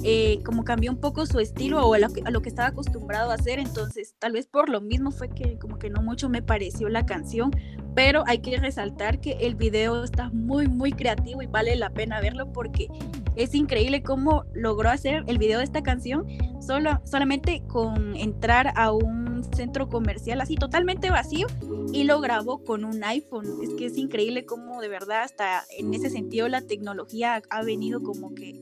eh, 0.04 0.38
como 0.44 0.64
cambió 0.64 0.92
un 0.92 0.98
poco 0.98 1.26
su 1.26 1.40
estilo 1.40 1.84
o 1.84 1.94
a 1.94 1.98
lo, 1.98 2.08
que, 2.10 2.22
a 2.24 2.30
lo 2.30 2.40
que 2.40 2.48
estaba 2.48 2.68
acostumbrado 2.68 3.32
a 3.32 3.34
hacer, 3.34 3.58
entonces 3.58 4.14
tal 4.20 4.32
vez 4.32 4.46
por 4.46 4.68
lo 4.68 4.80
mismo 4.80 5.10
fue 5.10 5.28
que 5.28 5.58
como 5.58 5.78
que 5.78 5.90
no 5.90 6.00
mucho 6.00 6.28
me 6.28 6.42
pareció 6.42 6.88
la 6.88 7.04
canción, 7.04 7.50
pero 7.96 8.22
hay 8.26 8.38
que 8.38 8.56
resaltar 8.56 9.20
que 9.20 9.32
el 9.40 9.56
video 9.56 10.04
está 10.04 10.30
muy 10.30 10.68
muy 10.68 10.92
creativo 10.92 11.42
y 11.42 11.46
vale 11.46 11.74
la 11.74 11.90
pena 11.90 12.20
verlo 12.20 12.52
porque 12.52 12.88
es 13.34 13.54
increíble 13.54 14.02
cómo 14.02 14.44
logró 14.54 14.90
hacer 14.90 15.24
el 15.26 15.38
video 15.38 15.58
de 15.58 15.64
esta 15.64 15.82
canción 15.82 16.26
solo, 16.60 17.00
solamente 17.04 17.62
con 17.66 18.14
entrar 18.16 18.72
a 18.76 18.92
un 18.92 19.44
centro 19.54 19.88
comercial 19.88 20.40
así 20.40 20.54
totalmente 20.54 21.10
vacío 21.10 21.46
y 21.92 22.04
lo 22.04 22.20
grabó 22.20 22.64
con 22.64 22.84
un 22.84 23.02
iPhone. 23.04 23.46
Es 23.62 23.70
que 23.74 23.86
es 23.86 23.96
increíble 23.96 24.44
cómo 24.44 24.80
de 24.80 24.88
verdad 24.88 25.22
hasta 25.22 25.64
en 25.76 25.94
ese 25.94 26.10
sentido 26.10 26.48
la 26.48 26.62
tecnología 26.62 27.42
ha 27.50 27.62
venido 27.62 28.02
como 28.02 28.34
que 28.34 28.54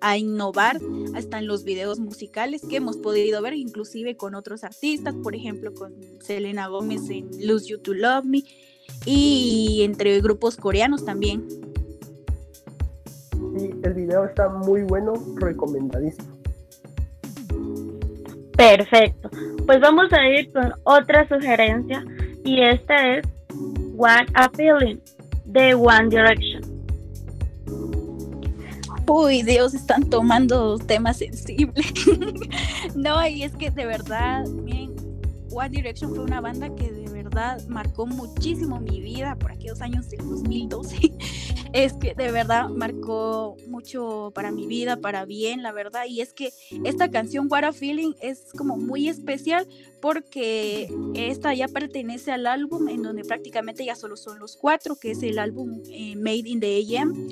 a 0.00 0.16
innovar 0.16 0.80
hasta 1.14 1.38
en 1.38 1.46
los 1.46 1.64
videos 1.64 1.98
musicales 1.98 2.62
que 2.68 2.76
hemos 2.76 2.96
podido 2.96 3.42
ver 3.42 3.54
inclusive 3.54 4.16
con 4.16 4.34
otros 4.34 4.64
artistas, 4.64 5.14
por 5.22 5.34
ejemplo 5.34 5.74
con 5.74 5.94
Selena 6.20 6.68
Gómez 6.68 7.10
en 7.10 7.28
Lose 7.46 7.66
You 7.66 7.78
to 7.78 7.92
Love 7.92 8.24
Me 8.24 8.42
y 9.04 9.82
entre 9.82 10.20
grupos 10.20 10.56
coreanos 10.56 11.04
también. 11.04 11.46
Sí, 13.56 13.70
el 13.82 13.94
video 13.94 14.24
está 14.24 14.48
muy 14.48 14.82
bueno, 14.82 15.14
recomendadísimo. 15.36 16.40
Perfecto. 18.56 19.30
Pues 19.66 19.80
vamos 19.80 20.12
a 20.12 20.28
ir 20.28 20.52
con 20.52 20.72
otra 20.84 21.26
sugerencia 21.28 22.04
y 22.44 22.62
esta 22.62 23.16
es 23.16 23.26
What 23.94 24.26
a 24.34 24.48
Feeling 24.50 24.98
de 25.44 25.74
One 25.74 26.08
Direction. 26.08 26.62
Uy, 29.06 29.42
Dios, 29.42 29.74
están 29.74 30.08
tomando 30.08 30.78
temas 30.78 31.18
sensibles. 31.18 31.92
no, 32.94 33.26
y 33.26 33.42
es 33.42 33.52
que 33.56 33.70
de 33.70 33.84
verdad, 33.84 34.46
miren, 34.46 34.94
One 35.50 35.70
Direction 35.70 36.14
fue 36.14 36.24
una 36.24 36.40
banda 36.40 36.72
que 36.76 36.92
de 36.92 37.10
verdad 37.10 37.60
marcó 37.66 38.06
muchísimo 38.06 38.78
mi 38.78 39.00
vida 39.00 39.34
por 39.36 39.50
aquellos 39.50 39.80
años 39.80 40.08
del 40.10 40.20
2012. 40.20 41.12
Es 41.72 41.92
que 41.94 42.14
de 42.14 42.32
verdad 42.32 42.68
marcó 42.68 43.56
mucho 43.68 44.32
para 44.34 44.50
mi 44.50 44.66
vida, 44.66 44.96
para 44.96 45.24
bien, 45.24 45.62
la 45.62 45.72
verdad. 45.72 46.04
Y 46.08 46.20
es 46.20 46.32
que 46.32 46.52
esta 46.84 47.10
canción, 47.10 47.46
What 47.50 47.64
a 47.64 47.72
Feeling, 47.72 48.14
es 48.20 48.52
como 48.56 48.76
muy 48.76 49.08
especial 49.08 49.66
porque 50.00 50.92
esta 51.14 51.54
ya 51.54 51.68
pertenece 51.68 52.32
al 52.32 52.46
álbum 52.46 52.88
en 52.88 53.02
donde 53.02 53.24
prácticamente 53.24 53.84
ya 53.84 53.94
solo 53.94 54.16
son 54.16 54.38
los 54.38 54.56
cuatro, 54.56 54.96
que 54.96 55.12
es 55.12 55.22
el 55.22 55.38
álbum 55.38 55.82
eh, 55.90 56.16
Made 56.16 56.48
in 56.48 56.60
the 56.60 56.98
AM. 56.98 57.28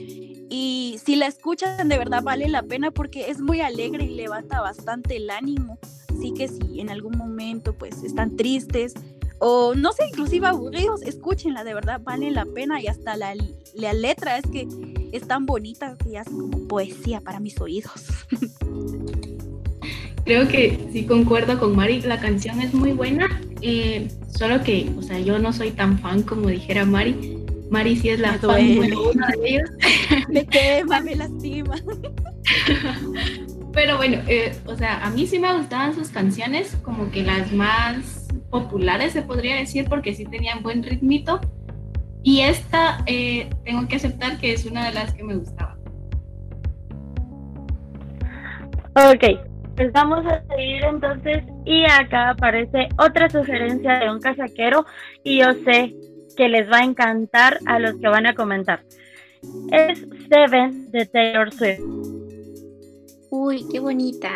Y 0.51 0.99
si 1.05 1.17
la 1.17 1.27
escuchan, 1.27 1.89
de 1.89 1.99
verdad 1.99 2.23
vale 2.23 2.49
la 2.49 2.63
pena 2.63 2.91
porque 2.91 3.31
es 3.31 3.41
muy 3.41 3.61
alegre 3.61 4.05
y 4.05 4.15
levanta 4.15 4.61
bastante 4.61 5.17
el 5.17 5.31
ánimo. 5.31 5.79
Así 6.09 6.33
que 6.33 6.49
si 6.49 6.81
en 6.81 6.91
algún 6.91 7.17
momento 7.17 7.75
pues 7.75 8.03
están 8.03 8.37
tristes, 8.37 8.95
o 9.39 9.75
no 9.75 9.93
sé, 9.93 10.07
inclusive 10.09 10.47
aburridos, 10.47 11.03
escúchenla, 11.03 11.65
de 11.65 11.75
verdad 11.75 12.01
vale 12.03 12.31
la 12.31 12.45
pena 12.45 12.81
y 12.81 12.87
hasta 12.87 13.17
la, 13.17 13.35
la 13.75 13.93
letra 13.93 14.39
es 14.39 14.47
que 14.51 14.67
es 15.13 15.27
tan 15.27 15.47
bonita 15.47 15.97
que 15.97 16.11
ya 16.11 16.23
es 16.23 16.29
como 16.29 16.67
poesía 16.69 17.21
para 17.21 17.41
mis 17.41 17.61
oídos. 17.61 17.93
Creo 20.25 20.47
que 20.47 20.89
sí 20.93 21.07
concuerdo 21.07 21.59
con 21.59 21.75
Mari, 21.75 22.03
la 22.03 22.21
canción 22.21 22.61
es 22.61 22.75
muy 22.75 22.93
buena, 22.93 23.41
eh, 23.63 24.09
solo 24.37 24.63
que, 24.63 24.93
o 24.99 25.03
sea, 25.03 25.19
yo 25.19 25.39
no 25.39 25.55
soy 25.55 25.71
tan 25.71 25.99
fan 25.99 26.23
como 26.23 26.49
dijera 26.49 26.85
Mari. 26.85 27.39
Mari 27.71 27.97
sí 27.97 28.11
es 28.11 28.21
la 28.21 28.33
Me 28.33 28.39
fan 28.39 28.75
número 28.75 29.11
uno 29.11 29.27
de 29.27 29.49
ellos. 29.49 29.71
me 30.29 30.45
quema, 30.47 31.01
me 31.01 31.17
lastima. 31.17 31.77
Pero 33.73 33.97
bueno, 33.97 34.19
eh, 34.27 34.55
o 34.67 34.77
sea, 34.77 35.03
a 35.05 35.11
mí 35.11 35.27
sí 35.27 35.39
me 35.39 35.57
gustaban 35.57 35.95
sus 35.95 36.09
canciones, 36.09 36.77
como 36.83 37.11
que 37.11 37.23
las 37.23 37.51
más 37.53 38.18
populares 38.51 39.13
se 39.13 39.23
podría 39.23 39.57
decir, 39.57 39.87
porque 39.89 40.15
sí 40.15 40.25
tenían 40.25 40.63
buen 40.63 40.83
ritmito. 40.83 41.41
Y 42.23 42.41
esta 42.41 43.03
eh, 43.07 43.49
tengo 43.65 43.87
que 43.89 43.97
aceptar 43.97 44.39
que 44.39 44.53
es 44.53 44.67
una 44.67 44.87
de 44.87 44.95
las 44.95 45.15
que 45.15 45.23
me 45.23 45.37
gustaba. 45.37 45.77
Ok, 48.95 49.25
pues 49.77 49.93
vamos 49.93 50.27
a 50.27 50.43
seguir 50.49 50.85
entonces 50.85 51.45
y 51.65 51.85
acá 51.85 52.31
aparece 52.31 52.89
otra 52.99 53.31
sugerencia 53.31 54.01
de 54.01 54.11
un 54.11 54.19
casaquero 54.19 54.85
y 55.23 55.39
yo 55.39 55.53
sé 55.65 55.95
que 56.37 56.49
les 56.49 56.69
va 56.69 56.79
a 56.79 56.85
encantar 56.85 57.59
a 57.67 57.79
los 57.79 57.95
que 58.01 58.09
van 58.09 58.27
a 58.27 58.35
comentar. 58.35 58.83
Es 59.71 60.05
Seven 60.29 60.91
de 60.91 61.07
Taylor 61.07 61.53
Swift. 61.53 61.81
Uy, 63.31 63.65
qué 63.71 63.79
bonita. 63.79 64.31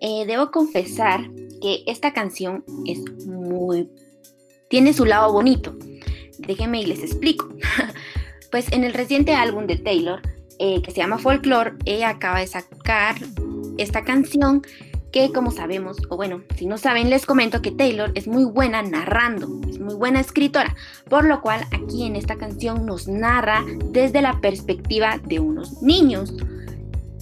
Eh, 0.00 0.26
debo 0.26 0.50
confesar 0.50 1.20
que 1.60 1.82
esta 1.86 2.12
canción 2.12 2.64
es 2.86 3.00
muy 3.26 3.88
tiene 4.68 4.92
su 4.92 5.04
lado 5.04 5.32
bonito. 5.32 5.76
Déjenme 6.38 6.80
y 6.80 6.86
les 6.86 7.02
explico. 7.02 7.48
pues 8.50 8.70
en 8.72 8.84
el 8.84 8.94
reciente 8.94 9.34
álbum 9.34 9.66
de 9.66 9.76
Taylor, 9.76 10.20
eh, 10.58 10.82
que 10.82 10.90
se 10.90 10.98
llama 10.98 11.18
Folklore, 11.18 11.72
ella 11.84 12.10
acaba 12.10 12.40
de 12.40 12.46
sacar 12.46 13.16
esta 13.78 14.02
canción 14.02 14.62
que 15.12 15.32
como 15.32 15.50
sabemos, 15.50 15.96
o 16.10 16.16
bueno, 16.16 16.42
si 16.54 16.66
no 16.66 16.76
saben, 16.76 17.08
les 17.08 17.24
comento 17.24 17.62
que 17.62 17.70
Taylor 17.70 18.12
es 18.14 18.28
muy 18.28 18.44
buena 18.44 18.82
narrando, 18.82 19.48
es 19.66 19.80
muy 19.80 19.94
buena 19.94 20.20
escritora, 20.20 20.76
por 21.08 21.24
lo 21.24 21.40
cual 21.40 21.64
aquí 21.72 22.04
en 22.04 22.14
esta 22.14 22.36
canción 22.36 22.84
nos 22.84 23.08
narra 23.08 23.64
desde 23.86 24.20
la 24.20 24.38
perspectiva 24.40 25.18
de 25.24 25.40
unos 25.40 25.82
niños. 25.82 26.34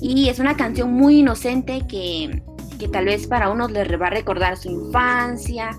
Y 0.00 0.28
es 0.28 0.40
una 0.40 0.56
canción 0.56 0.92
muy 0.92 1.20
inocente 1.20 1.84
que, 1.88 2.42
que 2.78 2.88
tal 2.88 3.06
vez 3.06 3.26
para 3.26 3.50
unos 3.50 3.70
les 3.72 4.00
va 4.00 4.06
a 4.08 4.10
recordar 4.10 4.56
su 4.56 4.70
infancia, 4.70 5.70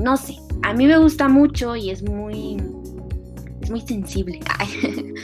no 0.00 0.16
sé, 0.16 0.36
a 0.62 0.72
mí 0.72 0.86
me 0.86 0.98
gusta 0.98 1.28
mucho 1.28 1.76
y 1.76 1.90
es 1.90 2.02
muy, 2.02 2.56
es 3.60 3.70
muy 3.70 3.80
sensible. 3.80 4.40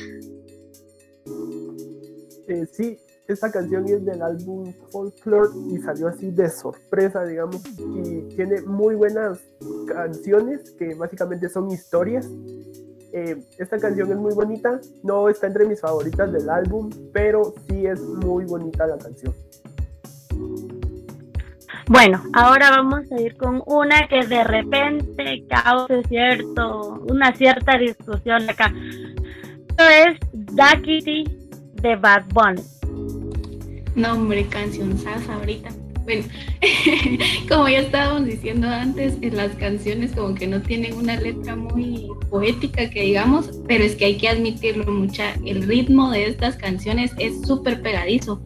Eh, 2.53 2.67
sí, 2.67 2.99
esta 3.29 3.53
canción 3.53 3.87
es 3.87 4.05
del 4.05 4.21
álbum 4.23 4.73
Folklore 4.91 5.51
y 5.71 5.79
salió 5.79 6.09
así 6.09 6.33
de 6.33 6.51
sorpresa, 6.51 7.25
digamos, 7.25 7.63
y 7.79 8.23
tiene 8.35 8.61
muy 8.63 8.97
buenas 8.97 9.39
canciones 9.87 10.73
que 10.73 10.97
básicamente 10.97 11.49
son 11.49 11.71
historias. 11.71 12.29
Eh, 13.13 13.41
esta 13.57 13.79
canción 13.79 14.11
es 14.11 14.17
muy 14.17 14.35
bonita, 14.35 14.81
no 15.05 15.29
está 15.29 15.47
entre 15.47 15.65
mis 15.65 15.81
favoritas 15.81 16.33
del 16.33 16.51
álbum, 16.51 16.91
pero 17.13 17.55
sí 17.69 17.87
es 17.87 18.01
muy 18.01 18.47
bonita 18.47 18.85
la 18.89 18.99
canción. 18.99 19.33
Bueno, 21.91 22.23
ahora 22.35 22.71
vamos 22.71 23.11
a 23.11 23.21
ir 23.21 23.37
con 23.37 23.65
una 23.67 24.07
que 24.07 24.25
de 24.25 24.45
repente 24.45 25.43
causa 25.49 26.01
cierto, 26.09 27.05
una 27.09 27.35
cierta 27.35 27.79
discusión 27.79 28.49
acá. 28.49 28.73
Esto 29.71 29.85
es 29.89 30.21
Duckity 30.33 31.25
de 31.83 31.97
Bad 31.97 32.27
Bunny. 32.33 32.63
Nombre, 33.97 34.47
canción 34.47 34.97
salsa 34.99 35.35
ahorita. 35.35 35.71
Bueno, 36.05 36.23
como 37.49 37.69
ya 37.69 37.81
estábamos 37.81 38.25
diciendo 38.25 38.69
antes, 38.69 39.19
las 39.35 39.51
canciones 39.57 40.13
como 40.13 40.37
que 40.37 40.47
no 40.47 40.63
tienen 40.63 40.95
una 40.95 41.17
letra 41.17 41.57
muy 41.57 42.07
poética 42.31 42.89
que 42.89 43.03
digamos, 43.03 43.51
pero 43.67 43.83
es 43.83 43.97
que 43.97 44.05
hay 44.05 44.17
que 44.17 44.29
admitirlo 44.29 44.93
mucha, 44.93 45.35
el 45.45 45.65
ritmo 45.65 46.13
de 46.13 46.27
estas 46.27 46.55
canciones 46.55 47.11
es 47.19 47.45
súper 47.45 47.83
pegadizo. 47.83 48.41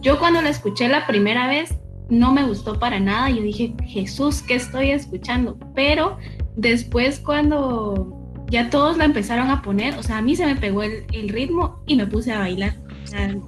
Yo 0.00 0.18
cuando 0.18 0.42
la 0.42 0.48
escuché 0.48 0.88
la 0.88 1.06
primera 1.06 1.46
vez 1.46 1.77
no 2.08 2.32
me 2.32 2.44
gustó 2.44 2.78
para 2.78 3.00
nada, 3.00 3.30
yo 3.30 3.42
dije, 3.42 3.74
Jesús, 3.84 4.42
¿qué 4.42 4.54
estoy 4.54 4.90
escuchando? 4.90 5.58
Pero 5.74 6.18
después 6.56 7.20
cuando 7.20 8.14
ya 8.50 8.70
todos 8.70 8.96
la 8.96 9.04
empezaron 9.04 9.50
a 9.50 9.62
poner, 9.62 9.94
o 9.98 10.02
sea, 10.02 10.18
a 10.18 10.22
mí 10.22 10.34
se 10.34 10.46
me 10.46 10.56
pegó 10.56 10.82
el, 10.82 11.28
ritmo 11.28 11.82
y 11.86 11.96
me 11.96 12.06
puse 12.06 12.32
a 12.32 12.38
bailar 12.38 12.74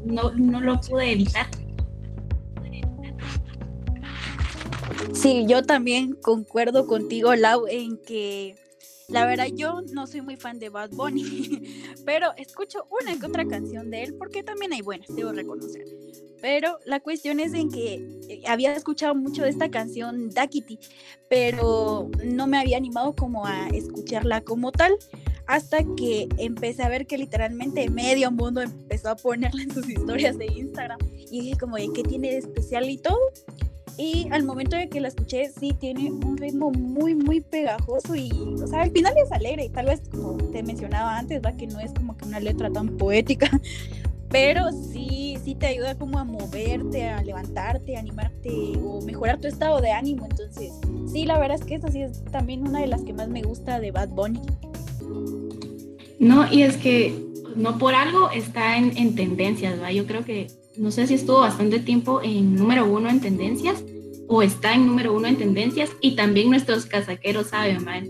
no, 0.05 0.33
no 0.33 0.61
lo 0.61 0.81
pude 0.81 1.13
evitar. 1.13 1.47
Sí, 5.13 5.45
yo 5.47 5.63
también 5.63 6.15
concuerdo 6.15 6.87
contigo, 6.87 7.35
Lau, 7.35 7.67
en 7.69 7.99
que 7.99 8.57
la 9.11 9.27
verdad 9.27 9.47
yo 9.55 9.83
no 9.93 10.07
soy 10.07 10.21
muy 10.21 10.37
fan 10.37 10.59
de 10.59 10.69
Bad 10.69 10.91
Bunny, 10.91 11.63
pero 12.05 12.33
escucho 12.37 12.87
una 13.03 13.19
que 13.19 13.27
otra 13.27 13.47
canción 13.47 13.91
de 13.91 14.05
él 14.05 14.15
porque 14.15 14.43
también 14.43 14.73
hay 14.73 14.83
buenas, 14.83 15.09
debo 15.15 15.33
reconocer. 15.33 15.85
Pero 16.41 16.79
la 16.87 17.01
cuestión 17.01 17.39
es 17.39 17.53
en 17.53 17.71
que 17.71 17.95
eh, 18.29 18.43
había 18.47 18.73
escuchado 18.73 19.15
mucho 19.15 19.43
de 19.43 19.51
esta 19.51 19.71
canción 19.71 20.31
Duckity, 20.31 20.79
pero 21.29 22.11
no 22.25 22.47
me 22.47 22.59
había 22.59 22.79
animado 22.79 23.15
como 23.15 23.47
a 23.47 23.69
escucharla 23.69 24.41
como 24.41 24.73
tal 24.73 24.97
hasta 25.47 25.79
que 25.97 26.29
empecé 26.39 26.85
a 26.85 26.89
ver 26.89 27.09
que 27.09 27.19
literalmente 27.19 27.91
medio 27.91 28.31
mundo 28.31 28.63
empezó 28.63 29.11
a 29.11 29.17
ponerla 29.17 29.63
en 29.63 29.75
sus 29.75 29.89
historias 29.89 30.39
de 30.39 30.47
Instagram 30.47 30.99
y 31.17 31.41
dije 31.41 31.59
como, 31.59 31.77
¿qué 31.77 32.03
tiene 32.05 32.31
de 32.31 32.39
especial 32.39 32.89
y 32.89 32.99
todo? 32.99 33.19
Y 34.01 34.29
al 34.31 34.45
momento 34.45 34.77
de 34.77 34.89
que 34.89 34.99
la 34.99 35.09
escuché, 35.09 35.51
sí 35.51 35.75
tiene 35.79 36.11
un 36.11 36.39
ritmo 36.39 36.71
muy, 36.71 37.15
muy 37.15 37.43
pegajoso 37.43 38.17
y, 38.17 38.31
o 38.33 38.67
sea, 38.67 38.81
al 38.81 38.93
final 38.93 39.13
es 39.23 39.31
alegre. 39.31 39.69
Tal 39.69 39.85
vez, 39.85 40.01
como 40.11 40.39
te 40.39 40.63
mencionaba 40.63 41.19
antes, 41.19 41.43
va 41.45 41.53
que 41.53 41.67
no 41.67 41.79
es 41.81 41.93
como 41.93 42.17
que 42.17 42.25
una 42.25 42.41
letra 42.41 42.71
tan 42.71 42.97
poética, 42.97 43.51
pero 44.31 44.73
sí, 44.73 45.37
sí 45.45 45.55
te 45.55 45.67
ayuda 45.67 45.99
como 45.99 46.19
a 46.19 46.25
moverte, 46.25 47.11
a 47.11 47.23
levantarte, 47.23 47.99
a 47.99 48.01
animarte 48.01 48.51
o 48.83 49.03
mejorar 49.03 49.39
tu 49.39 49.49
estado 49.49 49.83
de 49.83 49.91
ánimo. 49.93 50.27
Entonces, 50.31 50.73
sí, 51.13 51.27
la 51.27 51.39
verdad 51.39 51.59
es 51.61 51.67
que 51.67 51.75
esa 51.75 51.93
sí 51.93 52.01
es 52.01 52.25
también 52.25 52.67
una 52.67 52.81
de 52.81 52.87
las 52.87 53.03
que 53.03 53.13
más 53.13 53.29
me 53.29 53.43
gusta 53.43 53.81
de 53.81 53.91
Bad 53.91 54.09
Bunny. 54.09 54.41
No, 56.19 56.51
y 56.51 56.63
es 56.63 56.79
que 56.79 57.15
no 57.55 57.77
por 57.77 57.95
algo 57.95 58.31
está 58.31 58.79
en, 58.79 59.15
tendencias, 59.15 59.79
¿va? 59.79 59.93
Yo 59.93 60.07
creo 60.07 60.25
que, 60.25 60.47
no 60.81 60.91
sé 60.91 61.07
si 61.07 61.15
estuvo 61.15 61.41
bastante 61.41 61.79
tiempo 61.79 62.23
en 62.23 62.55
número 62.55 62.87
uno 62.91 63.11
en 63.11 63.21
tendencias 63.21 63.85
o 64.29 64.41
está 64.41 64.75
en 64.75 64.87
número 64.87 65.15
uno 65.15 65.27
en 65.29 65.37
tendencias 65.37 65.91
y 66.01 66.17
también 66.17 66.49
nuestros 66.49 66.87
casaqueros 66.87 67.49
saben, 67.49 67.87
¿va? 67.87 68.01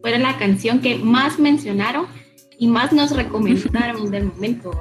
Fue 0.00 0.18
la 0.18 0.36
canción 0.36 0.80
que 0.80 0.96
más 0.96 1.38
mencionaron 1.38 2.06
y 2.58 2.66
más 2.66 2.92
nos 2.92 3.12
recomendaron 3.12 4.10
del 4.10 4.24
momento, 4.24 4.72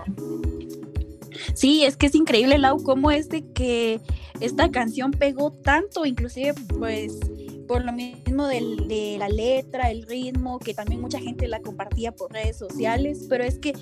Sí, 1.54 1.84
es 1.84 1.96
que 1.96 2.08
es 2.08 2.16
increíble, 2.16 2.58
Lau, 2.58 2.82
cómo 2.82 3.12
es 3.12 3.30
de 3.30 3.46
que 3.54 4.02
esta 4.40 4.72
canción 4.72 5.12
pegó 5.12 5.52
tanto, 5.52 6.06
inclusive 6.06 6.56
pues 6.80 7.20
por 7.68 7.86
lo 7.86 7.94
mismo 7.94 8.48
de 8.48 9.18
la 9.20 9.30
letra, 9.30 9.92
el 9.92 10.04
ritmo, 10.04 10.58
que 10.60 10.74
también 10.74 11.00
mucha 11.00 11.20
gente 11.20 11.48
la 11.48 11.62
compartía 11.62 12.12
por 12.12 12.34
redes 12.34 12.58
sociales, 12.58 13.28
pero 13.30 13.44
es 13.44 13.60
que 13.60 13.74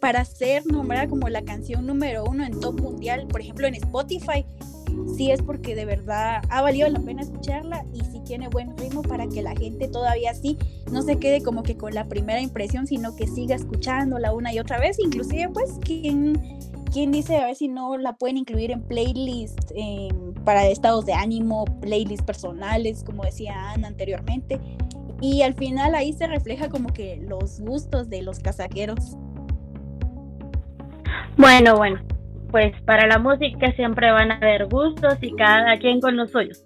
para 0.00 0.24
ser 0.24 0.66
nombrada 0.66 1.08
como 1.08 1.28
la 1.28 1.42
canción 1.42 1.86
número 1.86 2.24
uno 2.24 2.44
en 2.44 2.58
top 2.58 2.80
mundial, 2.80 3.26
por 3.28 3.40
ejemplo 3.40 3.66
en 3.66 3.74
Spotify, 3.74 4.44
sí 5.16 5.30
es 5.30 5.42
porque 5.42 5.74
de 5.74 5.84
verdad 5.84 6.42
ha 6.48 6.62
valido 6.62 6.88
la 6.88 7.00
pena 7.00 7.22
escucharla 7.22 7.84
y 7.92 8.00
sí 8.00 8.20
tiene 8.24 8.48
buen 8.48 8.76
ritmo 8.76 9.02
para 9.02 9.26
que 9.28 9.42
la 9.42 9.54
gente 9.54 9.88
todavía 9.88 10.34
sí 10.34 10.58
no 10.90 11.02
se 11.02 11.16
quede 11.18 11.42
como 11.42 11.62
que 11.62 11.76
con 11.76 11.94
la 11.94 12.08
primera 12.08 12.40
impresión, 12.40 12.86
sino 12.86 13.14
que 13.14 13.26
siga 13.26 13.54
escuchándola 13.54 14.32
una 14.32 14.52
y 14.52 14.58
otra 14.58 14.78
vez, 14.78 14.98
inclusive 14.98 15.48
pues 15.50 15.78
quien 15.84 16.60
¿Quién 16.92 17.12
dice 17.12 17.36
a 17.36 17.46
ver 17.46 17.54
si 17.54 17.68
no 17.68 17.96
la 17.98 18.16
pueden 18.16 18.36
incluir 18.36 18.72
en 18.72 18.82
playlists 18.82 19.72
em, 19.76 20.34
para 20.44 20.66
estados 20.66 21.06
de 21.06 21.12
ánimo, 21.12 21.64
playlists 21.80 22.24
personales, 22.24 23.04
como 23.04 23.22
decía 23.22 23.70
Ana 23.70 23.86
anteriormente? 23.86 24.58
Y 25.20 25.42
al 25.42 25.54
final 25.54 25.94
ahí 25.94 26.12
se 26.12 26.26
refleja 26.26 26.68
como 26.68 26.92
que 26.92 27.16
los 27.16 27.60
gustos 27.60 28.08
de 28.10 28.22
los 28.22 28.40
casaqueros. 28.40 29.16
Bueno, 31.36 31.76
bueno, 31.76 32.00
pues 32.50 32.72
para 32.82 33.06
la 33.06 33.18
música 33.18 33.72
siempre 33.72 34.10
van 34.10 34.32
a 34.32 34.36
haber 34.36 34.66
gustos 34.66 35.14
y 35.20 35.34
cada 35.36 35.76
quien 35.78 36.00
con 36.00 36.16
los 36.16 36.30
suyos. 36.30 36.64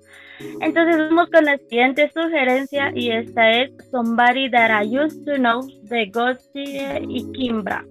Entonces 0.61 0.97
vamos 0.97 1.29
con 1.31 1.45
la 1.45 1.59
siguiente 1.59 2.11
sugerencia 2.13 2.91
y 2.95 3.11
esta 3.11 3.51
es 3.53 3.71
Somebody 3.91 4.51
That 4.51 4.83
I 4.83 4.99
Used 4.99 5.25
to 5.25 5.37
Know 5.37 5.67
de 5.83 6.07
Ghosty 6.07 6.79
y 7.09 7.33
Kimbra. 7.33 7.85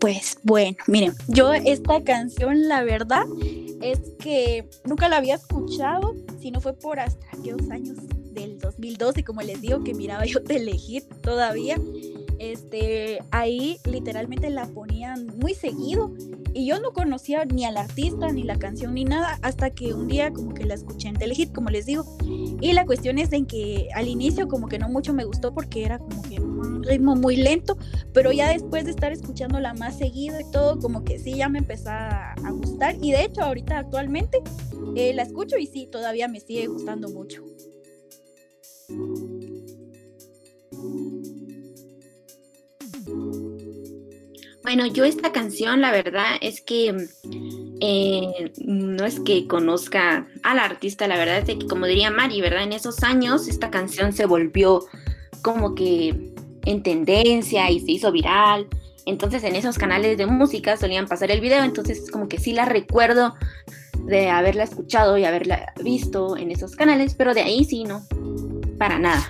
Pues 0.00 0.38
bueno, 0.42 0.78
miren, 0.86 1.12
yo 1.28 1.52
esta 1.52 2.02
canción, 2.02 2.68
la 2.68 2.82
verdad, 2.84 3.24
es 3.82 4.00
que 4.18 4.64
nunca 4.86 5.10
la 5.10 5.18
había 5.18 5.34
escuchado, 5.34 6.14
si 6.40 6.50
no 6.50 6.60
fue 6.60 6.72
por 6.72 6.98
hasta 6.98 7.26
aquellos 7.36 7.70
años 7.70 7.98
2012, 8.70 9.24
como 9.24 9.42
les 9.42 9.60
digo, 9.60 9.82
que 9.82 9.94
miraba 9.94 10.24
yo 10.24 10.42
Telehit 10.42 11.04
todavía. 11.22 11.76
Este, 12.38 13.18
ahí 13.30 13.78
literalmente 13.84 14.48
la 14.48 14.66
ponían 14.66 15.26
muy 15.36 15.52
seguido 15.52 16.10
y 16.54 16.66
yo 16.66 16.80
no 16.80 16.92
conocía 16.92 17.44
ni 17.44 17.66
al 17.66 17.76
artista, 17.76 18.32
ni 18.32 18.44
la 18.44 18.58
canción, 18.58 18.94
ni 18.94 19.04
nada, 19.04 19.38
hasta 19.42 19.70
que 19.70 19.92
un 19.92 20.08
día 20.08 20.32
como 20.32 20.54
que 20.54 20.64
la 20.64 20.74
escuché 20.74 21.08
en 21.08 21.16
Telehit, 21.16 21.52
como 21.52 21.68
les 21.68 21.84
digo. 21.86 22.04
Y 22.60 22.72
la 22.72 22.86
cuestión 22.86 23.18
es 23.18 23.32
en 23.32 23.44
que 23.46 23.88
al 23.94 24.08
inicio 24.08 24.48
como 24.48 24.68
que 24.68 24.78
no 24.78 24.88
mucho 24.88 25.12
me 25.12 25.24
gustó 25.24 25.52
porque 25.52 25.84
era 25.84 25.98
como 25.98 26.22
que 26.22 26.40
un 26.40 26.82
ritmo 26.82 27.14
muy 27.14 27.36
lento, 27.36 27.76
pero 28.14 28.32
ya 28.32 28.48
después 28.48 28.84
de 28.84 28.92
estar 28.92 29.12
escuchándola 29.12 29.74
más 29.74 29.98
seguido 29.98 30.40
y 30.40 30.50
todo, 30.50 30.78
como 30.78 31.04
que 31.04 31.18
sí, 31.18 31.34
ya 31.36 31.48
me 31.48 31.58
empezó 31.58 31.90
a 31.90 32.34
gustar. 32.50 32.96
Y 33.02 33.12
de 33.12 33.24
hecho 33.24 33.42
ahorita 33.42 33.78
actualmente 33.78 34.42
eh, 34.96 35.12
la 35.14 35.22
escucho 35.22 35.56
y 35.56 35.66
sí, 35.66 35.86
todavía 35.86 36.28
me 36.28 36.40
sigue 36.40 36.66
gustando 36.66 37.08
mucho. 37.08 37.42
Bueno, 44.62 44.86
yo 44.86 45.04
esta 45.04 45.32
canción, 45.32 45.80
la 45.80 45.90
verdad 45.90 46.36
es 46.40 46.60
que 46.60 46.94
eh, 47.80 48.52
no 48.64 49.04
es 49.04 49.18
que 49.18 49.48
conozca 49.48 50.28
al 50.44 50.58
artista, 50.60 51.08
la 51.08 51.16
verdad 51.16 51.38
es 51.38 51.44
que, 51.44 51.66
como 51.66 51.86
diría 51.86 52.10
Mari, 52.10 52.40
¿verdad? 52.40 52.62
En 52.62 52.72
esos 52.72 53.02
años 53.02 53.48
esta 53.48 53.70
canción 53.70 54.12
se 54.12 54.26
volvió 54.26 54.84
como 55.42 55.74
que 55.74 56.34
en 56.66 56.82
tendencia 56.82 57.68
y 57.70 57.80
se 57.80 57.92
hizo 57.92 58.12
viral. 58.12 58.68
Entonces 59.06 59.42
en 59.44 59.56
esos 59.56 59.76
canales 59.76 60.18
de 60.18 60.26
música 60.26 60.76
solían 60.76 61.08
pasar 61.08 61.30
el 61.30 61.40
video, 61.40 61.64
entonces 61.64 62.08
como 62.10 62.28
que 62.28 62.38
sí 62.38 62.52
la 62.52 62.66
recuerdo 62.66 63.34
de 64.04 64.28
haberla 64.28 64.64
escuchado 64.64 65.18
y 65.18 65.24
haberla 65.24 65.72
visto 65.82 66.36
en 66.36 66.50
esos 66.50 66.76
canales, 66.76 67.14
pero 67.14 67.34
de 67.34 67.40
ahí 67.40 67.64
sí, 67.64 67.84
no, 67.84 68.06
para 68.80 68.98
nada. 68.98 69.20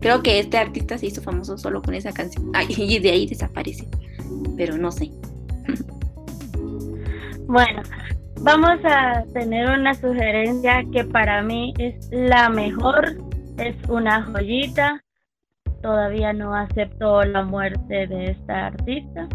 Creo 0.00 0.22
que 0.22 0.38
este 0.38 0.56
artista 0.56 0.96
se 0.96 1.06
hizo 1.06 1.20
famoso 1.20 1.58
solo 1.58 1.82
con 1.82 1.92
esa 1.94 2.10
canción 2.10 2.50
y 2.68 2.98
de 2.98 3.10
ahí 3.10 3.26
desaparece, 3.26 3.86
pero 4.56 4.76
no 4.76 4.90
sé. 4.90 5.10
Bueno, 7.50 7.80
vamos 8.42 8.78
a 8.84 9.24
tener 9.32 9.70
una 9.70 9.94
sugerencia 9.94 10.84
que 10.92 11.02
para 11.02 11.40
mí 11.40 11.72
es 11.78 11.94
la 12.10 12.50
mejor, 12.50 13.16
es 13.56 13.74
una 13.88 14.22
joyita. 14.22 15.02
Todavía 15.80 16.34
no 16.34 16.54
acepto 16.54 17.24
la 17.24 17.44
muerte 17.44 18.06
de 18.06 18.32
esta 18.32 18.66
artista, 18.66 19.28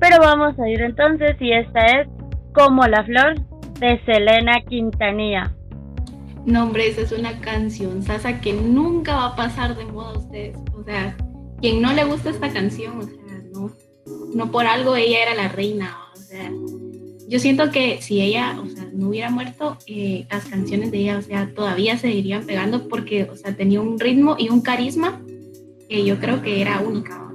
pero 0.00 0.16
vamos 0.20 0.58
a 0.58 0.66
ir 0.66 0.80
entonces 0.80 1.36
y 1.38 1.52
esta 1.52 1.84
es 1.84 2.08
Como 2.54 2.86
la 2.86 3.04
Flor 3.04 3.34
de 3.80 4.00
Selena 4.06 4.62
Quintanilla. 4.66 5.52
No, 6.46 6.62
hombre, 6.62 6.86
esa 6.88 7.00
es 7.00 7.10
una 7.10 7.40
canción 7.40 8.04
sasa 8.04 8.40
que 8.40 8.52
nunca 8.52 9.16
va 9.16 9.26
a 9.26 9.36
pasar 9.36 9.76
de 9.76 9.84
moda 9.84 10.10
a 10.10 10.18
ustedes. 10.18 10.56
O 10.74 10.84
sea, 10.84 11.16
quien 11.60 11.82
no 11.82 11.92
le 11.92 12.04
gusta 12.04 12.30
esta 12.30 12.52
canción, 12.52 12.98
o 12.98 13.02
sea, 13.02 13.42
no, 13.52 13.72
no 14.32 14.50
por 14.52 14.64
algo 14.64 14.94
ella 14.94 15.22
era 15.22 15.34
la 15.34 15.48
reina. 15.48 15.98
O 16.14 16.16
sea, 16.16 16.52
yo 17.28 17.40
siento 17.40 17.72
que 17.72 18.00
si 18.00 18.20
ella, 18.20 18.60
o 18.60 18.68
sea, 18.68 18.88
no 18.92 19.08
hubiera 19.08 19.28
muerto, 19.28 19.76
eh, 19.88 20.28
las 20.30 20.44
canciones 20.44 20.92
de 20.92 20.98
ella, 20.98 21.18
o 21.18 21.22
sea, 21.22 21.52
todavía 21.52 21.98
seguirían 21.98 22.46
pegando 22.46 22.86
porque, 22.86 23.24
o 23.24 23.36
sea, 23.36 23.56
tenía 23.56 23.80
un 23.80 23.98
ritmo 23.98 24.36
y 24.38 24.48
un 24.48 24.60
carisma 24.60 25.20
que 25.88 26.04
yo 26.04 26.20
creo 26.20 26.42
que 26.42 26.60
era 26.60 26.78
única. 26.78 27.26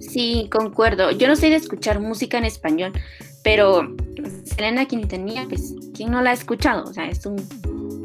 Sí, 0.00 0.48
concuerdo. 0.50 1.12
Yo 1.12 1.28
no 1.28 1.36
soy 1.36 1.50
de 1.50 1.56
escuchar 1.56 2.00
música 2.00 2.38
en 2.38 2.44
español, 2.44 2.92
pero 3.42 3.94
Selena 4.44 4.86
Quintanilla, 4.86 5.46
pues, 5.48 5.74
¿quién 5.94 6.10
no 6.10 6.22
la 6.22 6.30
ha 6.30 6.34
escuchado? 6.34 6.84
O 6.84 6.92
sea, 6.92 7.08
es 7.08 7.26
un, 7.26 7.38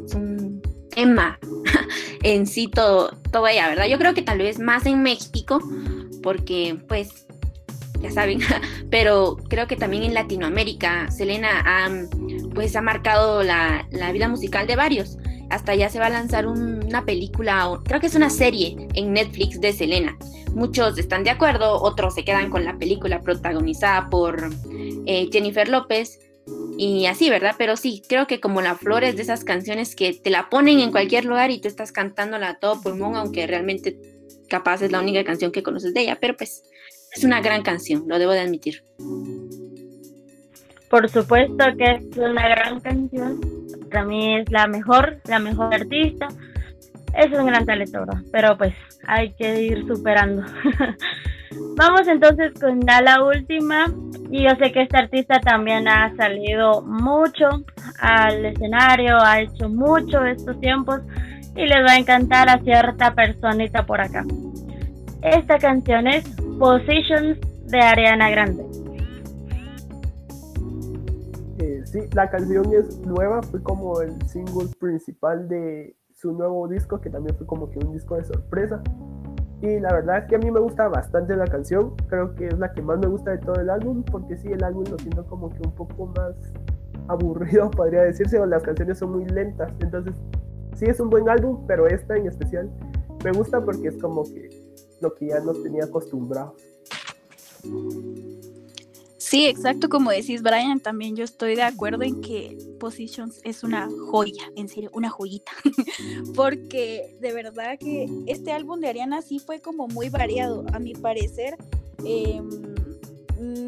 es 0.04 0.14
un 0.14 0.62
tema 0.90 1.38
en 2.22 2.46
sí 2.46 2.68
todo, 2.68 3.10
todo 3.30 3.46
ella, 3.46 3.68
¿verdad? 3.68 3.86
Yo 3.86 3.98
creo 3.98 4.14
que 4.14 4.22
tal 4.22 4.38
vez 4.38 4.58
más 4.58 4.86
en 4.86 5.02
México, 5.02 5.60
porque, 6.22 6.78
pues, 6.88 7.26
ya 8.00 8.10
saben, 8.10 8.40
pero 8.90 9.36
creo 9.48 9.66
que 9.66 9.76
también 9.76 10.02
en 10.02 10.14
Latinoamérica 10.14 11.10
Selena 11.10 11.62
ha, 11.64 11.88
pues, 12.54 12.74
ha 12.76 12.82
marcado 12.82 13.42
la, 13.42 13.86
la 13.90 14.12
vida 14.12 14.28
musical 14.28 14.66
de 14.66 14.76
varios. 14.76 15.18
Hasta 15.50 15.74
ya 15.74 15.88
se 15.88 15.98
va 15.98 16.06
a 16.06 16.10
lanzar 16.10 16.46
una 16.46 17.04
película, 17.04 17.70
o, 17.70 17.82
creo 17.82 18.00
que 18.00 18.06
es 18.06 18.14
una 18.14 18.28
serie 18.28 18.88
en 18.94 19.12
Netflix 19.12 19.60
de 19.60 19.72
Selena. 19.72 20.16
Muchos 20.54 20.98
están 20.98 21.24
de 21.24 21.30
acuerdo, 21.30 21.80
otros 21.80 22.14
se 22.14 22.24
quedan 22.24 22.50
con 22.50 22.64
la 22.64 22.78
película 22.78 23.20
protagonizada 23.20 24.08
por 24.10 24.50
eh, 25.06 25.28
Jennifer 25.32 25.68
López 25.68 26.20
y 26.76 27.06
así, 27.06 27.28
¿verdad? 27.28 27.54
Pero 27.58 27.76
sí, 27.76 28.02
creo 28.08 28.26
que 28.26 28.40
como 28.40 28.60
la 28.60 28.74
flor 28.74 29.04
es 29.04 29.16
de 29.16 29.22
esas 29.22 29.44
canciones 29.44 29.94
que 29.94 30.14
te 30.14 30.30
la 30.30 30.48
ponen 30.48 30.80
en 30.80 30.90
cualquier 30.90 31.24
lugar 31.24 31.50
y 31.50 31.60
tú 31.60 31.68
estás 31.68 31.92
cantándola 31.92 32.50
a 32.50 32.58
todo 32.58 32.80
pulmón, 32.80 33.16
aunque 33.16 33.46
realmente 33.46 33.98
capaz 34.48 34.82
es 34.82 34.92
la 34.92 35.00
única 35.00 35.24
canción 35.24 35.52
que 35.52 35.62
conoces 35.62 35.92
de 35.94 36.02
ella, 36.02 36.18
pero 36.20 36.36
pues 36.36 36.62
es 37.14 37.24
una 37.24 37.40
gran 37.40 37.62
canción, 37.62 38.04
lo 38.06 38.18
debo 38.18 38.32
de 38.32 38.40
admitir. 38.40 38.82
Por 40.90 41.08
supuesto 41.08 41.64
que 41.76 41.84
es 41.84 42.16
una 42.16 42.48
gran 42.48 42.80
canción. 42.80 43.40
Para 43.90 44.04
mí 44.04 44.38
es 44.38 44.50
la 44.50 44.66
mejor, 44.66 45.20
la 45.24 45.38
mejor 45.38 45.74
artista. 45.74 46.28
Es 47.18 47.36
un 47.36 47.46
gran 47.46 47.66
talento, 47.66 48.04
pero 48.30 48.56
pues 48.56 48.72
hay 49.04 49.32
que 49.32 49.60
ir 49.60 49.84
superando. 49.88 50.44
Vamos 51.76 52.06
entonces 52.06 52.52
con 52.60 52.78
la 52.86 53.24
última. 53.24 53.86
Y 54.30 54.44
yo 54.44 54.50
sé 54.62 54.70
que 54.70 54.82
esta 54.82 54.98
artista 54.98 55.40
también 55.40 55.88
ha 55.88 56.14
salido 56.14 56.80
mucho 56.82 57.64
al 57.98 58.44
escenario, 58.44 59.18
ha 59.20 59.40
hecho 59.40 59.68
mucho 59.68 60.24
estos 60.24 60.60
tiempos 60.60 61.00
y 61.56 61.66
les 61.66 61.84
va 61.84 61.92
a 61.92 61.96
encantar 61.96 62.48
a 62.50 62.60
cierta 62.60 63.12
personita 63.14 63.84
por 63.84 64.00
acá. 64.00 64.24
Esta 65.22 65.58
canción 65.58 66.06
es 66.06 66.24
Positions 66.60 67.36
de 67.66 67.80
Ariana 67.80 68.30
Grande. 68.30 68.64
Eh, 71.58 71.82
sí, 71.84 71.98
la 72.12 72.30
canción 72.30 72.64
es 72.72 73.00
nueva, 73.00 73.42
fue 73.42 73.60
como 73.60 74.00
el 74.02 74.22
single 74.28 74.68
principal 74.78 75.48
de 75.48 75.97
su 76.20 76.32
nuevo 76.32 76.66
disco, 76.66 77.00
que 77.00 77.10
también 77.10 77.36
fue 77.36 77.46
como 77.46 77.70
que 77.70 77.78
un 77.78 77.92
disco 77.92 78.16
de 78.16 78.24
sorpresa. 78.24 78.82
Y 79.60 79.78
la 79.80 79.92
verdad 79.92 80.18
es 80.18 80.24
que 80.26 80.36
a 80.36 80.38
mí 80.38 80.50
me 80.50 80.60
gusta 80.60 80.88
bastante 80.88 81.36
la 81.36 81.46
canción, 81.46 81.94
creo 82.08 82.34
que 82.34 82.46
es 82.46 82.58
la 82.58 82.72
que 82.72 82.82
más 82.82 82.98
me 82.98 83.06
gusta 83.06 83.32
de 83.32 83.38
todo 83.38 83.56
el 83.56 83.70
álbum, 83.70 84.02
porque 84.04 84.36
sí, 84.36 84.48
el 84.48 84.62
álbum 84.62 84.84
lo 84.90 84.98
siento 84.98 85.24
como 85.26 85.48
que 85.50 85.60
un 85.64 85.74
poco 85.74 86.06
más 86.06 86.34
aburrido, 87.08 87.70
podría 87.76 88.02
decirse, 88.02 88.38
o 88.38 88.46
las 88.46 88.62
canciones 88.62 88.98
son 88.98 89.12
muy 89.12 89.26
lentas. 89.26 89.72
Entonces, 89.80 90.14
sí 90.76 90.86
es 90.86 91.00
un 91.00 91.10
buen 91.10 91.28
álbum, 91.28 91.64
pero 91.66 91.86
esta 91.86 92.16
en 92.16 92.26
especial 92.26 92.70
me 93.24 93.32
gusta 93.32 93.64
porque 93.64 93.88
es 93.88 93.96
como 93.98 94.24
que 94.24 94.48
lo 95.00 95.14
que 95.14 95.28
ya 95.28 95.40
nos 95.40 95.62
tenía 95.62 95.84
acostumbrados. 95.84 96.54
Sí, 99.18 99.46
exacto, 99.46 99.88
como 99.88 100.10
decís 100.10 100.42
Brian, 100.42 100.80
también 100.80 101.16
yo 101.16 101.24
estoy 101.24 101.54
de 101.54 101.62
acuerdo 101.62 102.02
en 102.04 102.20
que 102.20 102.56
Positions 102.78 103.40
es 103.44 103.62
una 103.62 103.88
joya, 104.10 104.50
en 104.56 104.68
serio, 104.68 104.90
una 104.92 105.10
joyita, 105.10 105.52
porque 106.34 107.16
de 107.20 107.32
verdad 107.32 107.78
que 107.78 108.08
este 108.26 108.52
álbum 108.52 108.80
de 108.80 108.88
Ariana 108.88 109.22
sí 109.22 109.38
fue 109.38 109.60
como 109.60 109.88
muy 109.88 110.08
variado, 110.08 110.64
a 110.72 110.78
mi 110.78 110.94
parecer, 110.94 111.56
em, 112.04 112.74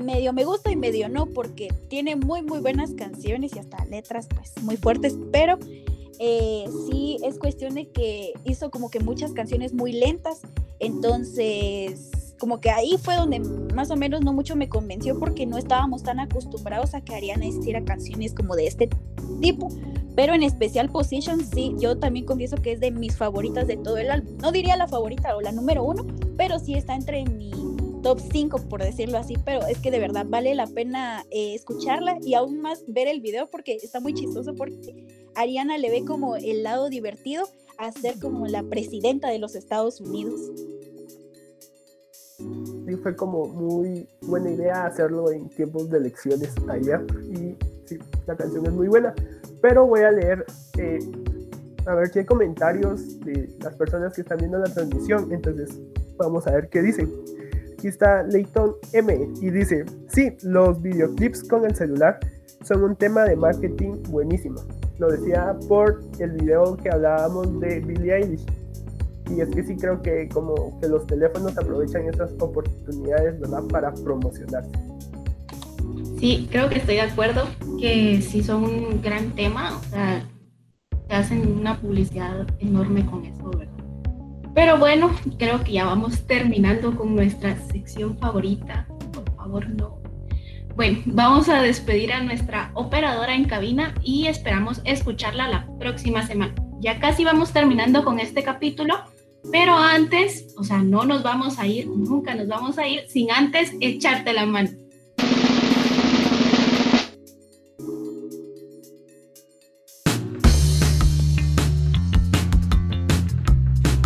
medio 0.04 0.32
me 0.32 0.44
gusta 0.44 0.70
y 0.70 0.76
medio 0.76 1.08
no, 1.08 1.26
porque 1.26 1.68
tiene 1.88 2.16
muy, 2.16 2.42
muy 2.42 2.60
buenas 2.60 2.92
canciones 2.94 3.54
y 3.54 3.58
hasta 3.58 3.84
letras 3.86 4.28
pues 4.34 4.52
muy 4.62 4.76
fuertes, 4.76 5.16
pero 5.32 5.58
eh, 6.18 6.64
sí 6.88 7.18
es 7.22 7.38
cuestión 7.38 7.74
de 7.74 7.88
que 7.88 8.32
hizo 8.44 8.70
como 8.70 8.90
que 8.90 9.00
muchas 9.00 9.32
canciones 9.32 9.72
muy 9.72 9.92
lentas, 9.92 10.40
entonces 10.78 12.10
como 12.40 12.60
que 12.60 12.70
ahí 12.70 12.96
fue 13.00 13.14
donde 13.14 13.38
más 13.38 13.90
o 13.90 13.96
menos 13.96 14.22
no 14.22 14.32
mucho 14.32 14.56
me 14.56 14.68
convenció 14.68 15.18
porque 15.18 15.46
no 15.46 15.58
estábamos 15.58 16.02
tan 16.02 16.18
acostumbrados 16.18 16.94
a 16.94 17.02
que 17.02 17.14
Ariana 17.14 17.46
hiciera 17.46 17.84
canciones 17.84 18.34
como 18.34 18.56
de 18.56 18.66
este 18.66 18.88
tipo. 19.40 19.68
Pero 20.16 20.34
en 20.34 20.42
especial 20.42 20.88
Position, 20.88 21.44
sí, 21.44 21.74
yo 21.78 21.98
también 21.98 22.24
confieso 22.24 22.56
que 22.56 22.72
es 22.72 22.80
de 22.80 22.90
mis 22.90 23.16
favoritas 23.16 23.66
de 23.68 23.76
todo 23.76 23.98
el 23.98 24.10
álbum. 24.10 24.38
No 24.38 24.50
diría 24.50 24.76
la 24.76 24.88
favorita 24.88 25.36
o 25.36 25.40
la 25.40 25.52
número 25.52 25.84
uno, 25.84 26.04
pero 26.36 26.58
sí 26.58 26.74
está 26.74 26.94
entre 26.94 27.24
mi 27.26 27.52
top 28.02 28.18
5, 28.32 28.68
por 28.68 28.82
decirlo 28.82 29.18
así. 29.18 29.36
Pero 29.44 29.66
es 29.66 29.78
que 29.78 29.90
de 29.90 29.98
verdad 29.98 30.26
vale 30.26 30.54
la 30.54 30.66
pena 30.66 31.24
eh, 31.30 31.54
escucharla 31.54 32.18
y 32.22 32.34
aún 32.34 32.60
más 32.60 32.82
ver 32.88 33.06
el 33.06 33.20
video 33.20 33.50
porque 33.50 33.76
está 33.76 34.00
muy 34.00 34.14
chistoso 34.14 34.54
porque 34.54 35.06
Ariana 35.34 35.78
le 35.78 35.90
ve 35.90 36.04
como 36.06 36.36
el 36.36 36.62
lado 36.62 36.88
divertido 36.88 37.46
a 37.78 37.92
ser 37.92 38.18
como 38.18 38.46
la 38.46 38.62
presidenta 38.62 39.28
de 39.28 39.38
los 39.38 39.54
Estados 39.54 40.00
Unidos 40.00 40.40
sí 42.90 42.96
fue 42.96 43.14
como 43.14 43.46
muy 43.46 44.08
buena 44.22 44.50
idea 44.50 44.86
hacerlo 44.86 45.30
en 45.30 45.48
tiempos 45.50 45.88
de 45.90 45.98
elecciones 45.98 46.52
allá. 46.68 47.00
Y 47.22 47.56
sí, 47.86 47.98
la 48.26 48.36
canción 48.36 48.66
es 48.66 48.72
muy 48.72 48.88
buena, 48.88 49.14
pero 49.62 49.86
voy 49.86 50.00
a 50.00 50.10
leer 50.10 50.44
eh, 50.76 50.98
a 51.86 51.94
ver 51.94 52.10
hay 52.14 52.24
comentarios 52.24 53.20
de 53.20 53.48
las 53.60 53.74
personas 53.74 54.14
que 54.14 54.22
están 54.22 54.38
viendo 54.38 54.58
la 54.58 54.72
transmisión, 54.72 55.32
entonces 55.32 55.70
vamos 56.16 56.46
a 56.46 56.52
ver 56.52 56.68
qué 56.68 56.82
dicen. 56.82 57.10
Aquí 57.72 57.88
está 57.88 58.22
Leighton 58.24 58.74
M. 58.92 59.30
y 59.40 59.50
dice, 59.50 59.86
sí, 60.08 60.36
los 60.42 60.82
videoclips 60.82 61.44
con 61.44 61.64
el 61.64 61.74
celular 61.74 62.20
son 62.62 62.84
un 62.84 62.96
tema 62.96 63.24
de 63.24 63.36
marketing 63.36 64.02
buenísimo. 64.10 64.60
Lo 64.98 65.08
decía 65.10 65.56
por 65.66 66.02
el 66.18 66.32
video 66.32 66.76
que 66.76 66.90
hablábamos 66.90 67.58
de 67.60 67.80
Billie 67.80 68.14
Eilish 68.14 68.44
y 69.30 69.40
es 69.40 69.48
que 69.48 69.62
sí 69.62 69.76
creo 69.76 70.02
que 70.02 70.28
como 70.28 70.78
que 70.80 70.88
los 70.88 71.06
teléfonos 71.06 71.56
aprovechan 71.56 72.08
esas 72.08 72.32
oportunidades, 72.40 73.40
¿verdad? 73.40 73.62
Para 73.64 73.94
promocionarse. 73.94 74.70
Sí, 76.18 76.48
creo 76.50 76.68
que 76.68 76.78
estoy 76.78 76.96
de 76.96 77.02
acuerdo 77.02 77.44
que 77.80 78.20
sí 78.20 78.42
son 78.42 78.64
un 78.64 79.00
gran 79.00 79.30
tema, 79.30 79.78
o 79.78 79.82
sea, 79.84 80.22
se 81.08 81.14
hacen 81.14 81.58
una 81.58 81.80
publicidad 81.80 82.46
enorme 82.58 83.06
con 83.06 83.24
eso, 83.24 83.50
¿verdad? 83.50 83.72
Pero 84.54 84.78
bueno, 84.78 85.10
creo 85.38 85.62
que 85.62 85.72
ya 85.72 85.84
vamos 85.84 86.26
terminando 86.26 86.94
con 86.96 87.14
nuestra 87.14 87.56
sección 87.68 88.18
favorita. 88.18 88.86
Por 89.12 89.32
favor, 89.34 89.68
no. 89.70 90.00
Bueno, 90.76 90.98
vamos 91.06 91.48
a 91.48 91.62
despedir 91.62 92.12
a 92.12 92.22
nuestra 92.22 92.70
operadora 92.74 93.34
en 93.34 93.44
cabina 93.44 93.94
y 94.02 94.26
esperamos 94.26 94.80
escucharla 94.84 95.48
la 95.48 95.68
próxima 95.78 96.26
semana. 96.26 96.54
Ya 96.80 96.98
casi 96.98 97.24
vamos 97.24 97.52
terminando 97.52 98.04
con 98.04 98.18
este 98.18 98.42
capítulo, 98.42 98.94
pero 99.52 99.74
antes, 99.74 100.54
o 100.56 100.64
sea, 100.64 100.78
no 100.78 101.04
nos 101.04 101.22
vamos 101.22 101.58
a 101.58 101.66
ir, 101.66 101.88
nunca 101.88 102.34
nos 102.34 102.48
vamos 102.48 102.78
a 102.78 102.86
ir 102.86 103.04
sin 103.08 103.30
antes 103.30 103.72
echarte 103.80 104.32
la 104.32 104.46
mano. 104.46 104.70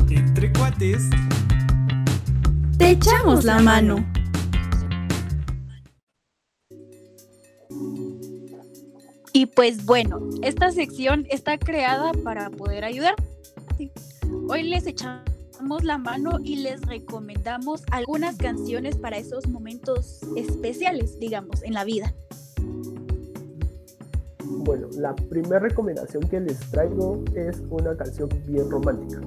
Entre 0.09 0.53
cuates. 0.53 1.03
Te 2.79 2.91
echamos 2.91 3.45
la 3.45 3.59
mano. 3.59 4.05
Y 9.33 9.47
pues 9.47 9.85
bueno, 9.85 10.21
esta 10.43 10.71
sección 10.71 11.27
está 11.29 11.59
creada 11.59 12.13
para 12.23 12.51
poder 12.51 12.85
ayudar. 12.85 13.17
Hoy 14.49 14.63
les 14.63 14.87
echamos 14.87 15.85
la 15.85 15.99
mano 15.99 16.39
y 16.43 16.57
les 16.57 16.81
recomendamos 16.83 17.83
algunas 17.91 18.37
canciones 18.37 18.97
para 18.97 19.17
esos 19.17 19.49
momentos 19.49 20.21
especiales, 20.37 21.19
digamos, 21.19 21.63
en 21.63 21.73
la 21.73 21.85
vida. 21.85 22.13
Bueno, 24.45 24.89
la 24.99 25.15
primera 25.15 25.59
recomendación 25.59 26.29
que 26.29 26.41
les 26.41 26.59
traigo 26.71 27.23
es 27.35 27.63
una 27.71 27.97
canción 27.97 28.29
bien 28.47 28.71
romántica. 28.71 29.21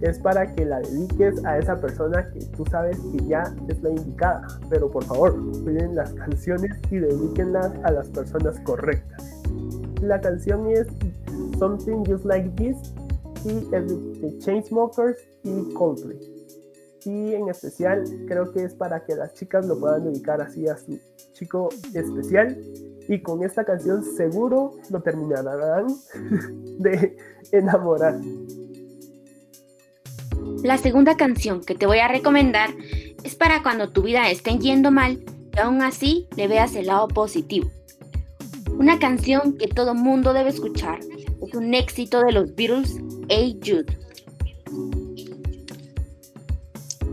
Es 0.00 0.18
para 0.18 0.52
que 0.54 0.64
la 0.64 0.80
dediques 0.80 1.44
a 1.44 1.58
esa 1.58 1.80
persona 1.80 2.28
que 2.32 2.40
tú 2.56 2.64
sabes 2.70 2.98
que 2.98 3.26
ya 3.26 3.54
es 3.68 3.82
la 3.82 3.90
indicada. 3.90 4.46
Pero 4.70 4.90
por 4.90 5.04
favor, 5.04 5.34
cuiden 5.62 5.94
las 5.94 6.12
canciones 6.14 6.76
y 6.90 6.96
dedíquenlas 6.96 7.72
a 7.84 7.90
las 7.90 8.08
personas 8.08 8.58
correctas 8.60 9.42
la 10.02 10.20
canción 10.20 10.68
es 10.68 10.88
Something 11.58 12.04
Just 12.04 12.24
Like 12.24 12.50
This 12.56 12.76
y 13.44 13.74
es 13.74 14.20
de 14.20 14.38
Chainsmokers 14.38 15.18
y 15.44 15.72
Coldplay. 15.74 16.18
Y 17.04 17.34
en 17.34 17.48
especial 17.48 18.04
creo 18.28 18.52
que 18.52 18.64
es 18.64 18.74
para 18.74 19.04
que 19.04 19.16
las 19.16 19.34
chicas 19.34 19.66
lo 19.66 19.78
puedan 19.78 20.04
dedicar 20.04 20.40
así 20.40 20.68
a 20.68 20.76
su 20.76 20.98
chico 21.32 21.68
especial. 21.94 22.56
Y 23.08 23.20
con 23.20 23.42
esta 23.42 23.64
canción 23.64 24.04
seguro 24.04 24.74
lo 24.90 25.00
terminarán 25.00 25.86
de 26.78 27.16
enamorar. 27.50 28.20
La 30.62 30.78
segunda 30.78 31.16
canción 31.16 31.60
que 31.60 31.74
te 31.74 31.86
voy 31.86 31.98
a 31.98 32.08
recomendar 32.08 32.70
es 33.24 33.34
para 33.34 33.62
cuando 33.62 33.90
tu 33.90 34.02
vida 34.02 34.30
esté 34.30 34.56
yendo 34.58 34.92
mal 34.92 35.24
y 35.54 35.58
aún 35.58 35.82
así 35.82 36.28
le 36.36 36.46
veas 36.46 36.76
el 36.76 36.86
lado 36.86 37.08
positivo. 37.08 37.68
Una 38.78 38.98
canción 38.98 39.56
que 39.58 39.66
todo 39.68 39.94
mundo 39.94 40.32
debe 40.32 40.50
escuchar. 40.50 41.00
Es 41.00 41.54
un 41.54 41.74
éxito 41.74 42.22
de 42.22 42.32
los 42.32 42.54
Beatles, 42.54 42.96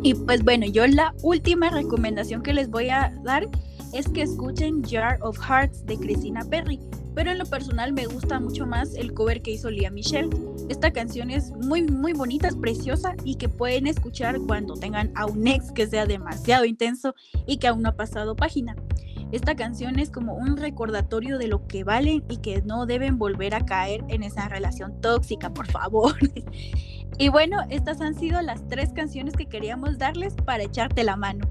Y 0.01 0.13
pues 0.13 0.43
bueno, 0.43 0.65
yo 0.65 0.87
la 0.87 1.13
última 1.21 1.69
recomendación 1.69 2.41
que 2.41 2.53
les 2.53 2.69
voy 2.69 2.89
a 2.89 3.13
dar 3.23 3.49
es 3.93 4.07
que 4.07 4.21
escuchen 4.21 4.83
Jar 4.83 5.19
of 5.21 5.37
Hearts 5.39 5.85
de 5.85 5.97
Christina 5.97 6.45
Perry. 6.49 6.79
Pero 7.15 7.31
en 7.31 7.39
lo 7.39 7.45
personal 7.45 7.91
me 7.91 8.05
gusta 8.05 8.39
mucho 8.39 8.65
más 8.65 8.95
el 8.95 9.13
cover 9.13 9.41
que 9.41 9.51
hizo 9.51 9.69
Lía 9.69 9.89
Michelle. 9.91 10.29
Esta 10.69 10.91
canción 10.91 11.31
es 11.31 11.51
muy 11.51 11.81
muy 11.81 12.13
bonita, 12.13 12.47
es 12.47 12.55
preciosa 12.55 13.15
y 13.25 13.35
que 13.35 13.49
pueden 13.49 13.87
escuchar 13.87 14.39
cuando 14.47 14.75
tengan 14.75 15.11
a 15.15 15.25
un 15.25 15.45
ex 15.47 15.71
que 15.71 15.87
sea 15.87 16.05
demasiado 16.05 16.65
intenso 16.65 17.15
y 17.45 17.57
que 17.57 17.67
aún 17.67 17.81
no 17.81 17.89
ha 17.89 17.95
pasado 17.95 18.35
página. 18.35 18.75
Esta 19.31 19.55
canción 19.55 19.99
es 19.99 20.09
como 20.09 20.33
un 20.33 20.57
recordatorio 20.57 21.37
de 21.37 21.47
lo 21.47 21.67
que 21.67 21.83
valen 21.83 22.23
y 22.29 22.37
que 22.37 22.63
no 22.63 22.87
deben 22.87 23.19
volver 23.19 23.53
a 23.53 23.63
caer 23.63 24.03
en 24.07 24.23
esa 24.23 24.47
relación 24.47 24.99
tóxica, 25.01 25.53
por 25.53 25.67
favor. 25.67 26.15
y 27.19 27.29
bueno, 27.29 27.59
estas 27.69 28.01
han 28.01 28.15
sido 28.15 28.41
las 28.41 28.67
tres 28.67 28.89
canciones 28.91 29.35
que 29.35 29.45
queríamos 29.45 29.99
darles 29.99 30.33
para 30.33 30.63
echarte 30.63 31.03
la 31.03 31.15
mano. 31.15 31.47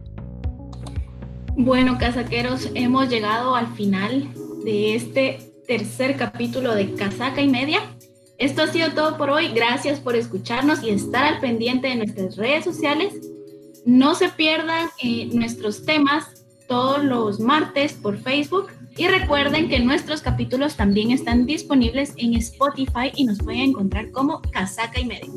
Bueno, 1.56 1.98
casaqueros, 1.98 2.68
hemos 2.74 3.08
llegado 3.08 3.54
al 3.54 3.68
final 3.74 4.28
de 4.64 4.96
este 4.96 5.52
tercer 5.68 6.16
capítulo 6.16 6.74
de 6.74 6.94
Casaca 6.94 7.42
y 7.42 7.48
Media. 7.48 7.78
Esto 8.38 8.62
ha 8.62 8.66
sido 8.68 8.90
todo 8.90 9.16
por 9.16 9.30
hoy. 9.30 9.48
Gracias 9.54 10.00
por 10.00 10.16
escucharnos 10.16 10.82
y 10.82 10.90
estar 10.90 11.24
al 11.24 11.40
pendiente 11.40 11.88
de 11.88 11.96
nuestras 11.96 12.36
redes 12.36 12.64
sociales. 12.64 13.14
No 13.84 14.16
se 14.16 14.28
pierdan 14.30 14.88
eh, 15.02 15.28
nuestros 15.32 15.84
temas 15.84 16.37
todos 16.68 17.02
los 17.02 17.40
martes 17.40 17.94
por 17.94 18.16
Facebook. 18.18 18.68
Y 18.96 19.08
recuerden 19.08 19.68
que 19.68 19.80
nuestros 19.80 20.22
capítulos 20.22 20.76
también 20.76 21.10
están 21.10 21.46
disponibles 21.46 22.12
en 22.16 22.34
Spotify 22.34 23.12
y 23.14 23.24
nos 23.24 23.38
pueden 23.38 23.70
encontrar 23.70 24.10
como 24.10 24.42
Casaca 24.52 25.00
y 25.00 25.06
Medio. 25.06 25.32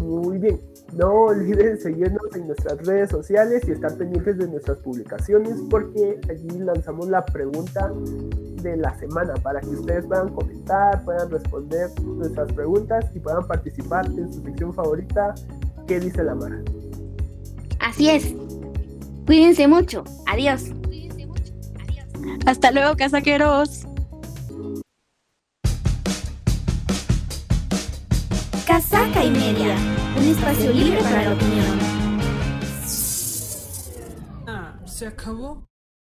Muy 0.00 0.38
bien. 0.38 0.60
No 0.92 1.12
olviden 1.12 1.78
seguirnos 1.78 2.34
en 2.34 2.46
nuestras 2.46 2.78
redes 2.86 3.10
sociales 3.10 3.62
y 3.68 3.72
estar 3.72 3.94
pendientes 3.98 4.38
de 4.38 4.48
nuestras 4.48 4.78
publicaciones 4.78 5.54
porque 5.68 6.18
allí 6.30 6.58
lanzamos 6.58 7.08
la 7.08 7.24
pregunta 7.24 7.92
de 8.62 8.76
la 8.78 8.96
semana 8.98 9.34
para 9.34 9.60
que 9.60 9.68
ustedes 9.68 10.06
puedan 10.06 10.32
comentar, 10.32 11.04
puedan 11.04 11.30
responder 11.30 11.90
nuestras 12.02 12.50
preguntas 12.52 13.04
y 13.14 13.20
puedan 13.20 13.46
participar 13.46 14.06
en 14.06 14.32
su 14.32 14.42
sección 14.42 14.72
favorita, 14.72 15.34
¿Qué 15.86 16.00
dice 16.00 16.24
la 16.24 16.34
Mara? 16.34 16.60
Así 17.78 18.10
es. 18.10 18.34
Cuídense 19.26 19.66
mucho. 19.66 20.04
Adiós. 20.26 20.70
Hasta 22.46 22.70
luego, 22.70 22.96
casaqueros. 22.96 23.82
Casaca 28.66 29.24
y 29.24 29.30
media. 29.30 29.76
Un 30.16 30.28
espacio 30.28 30.72
libre 30.72 31.00
para 31.02 31.24
la 31.24 31.32
opinión. 31.32 31.78
Ah, 34.46 34.74
¿se 34.86 35.06
acabó? 35.08 35.65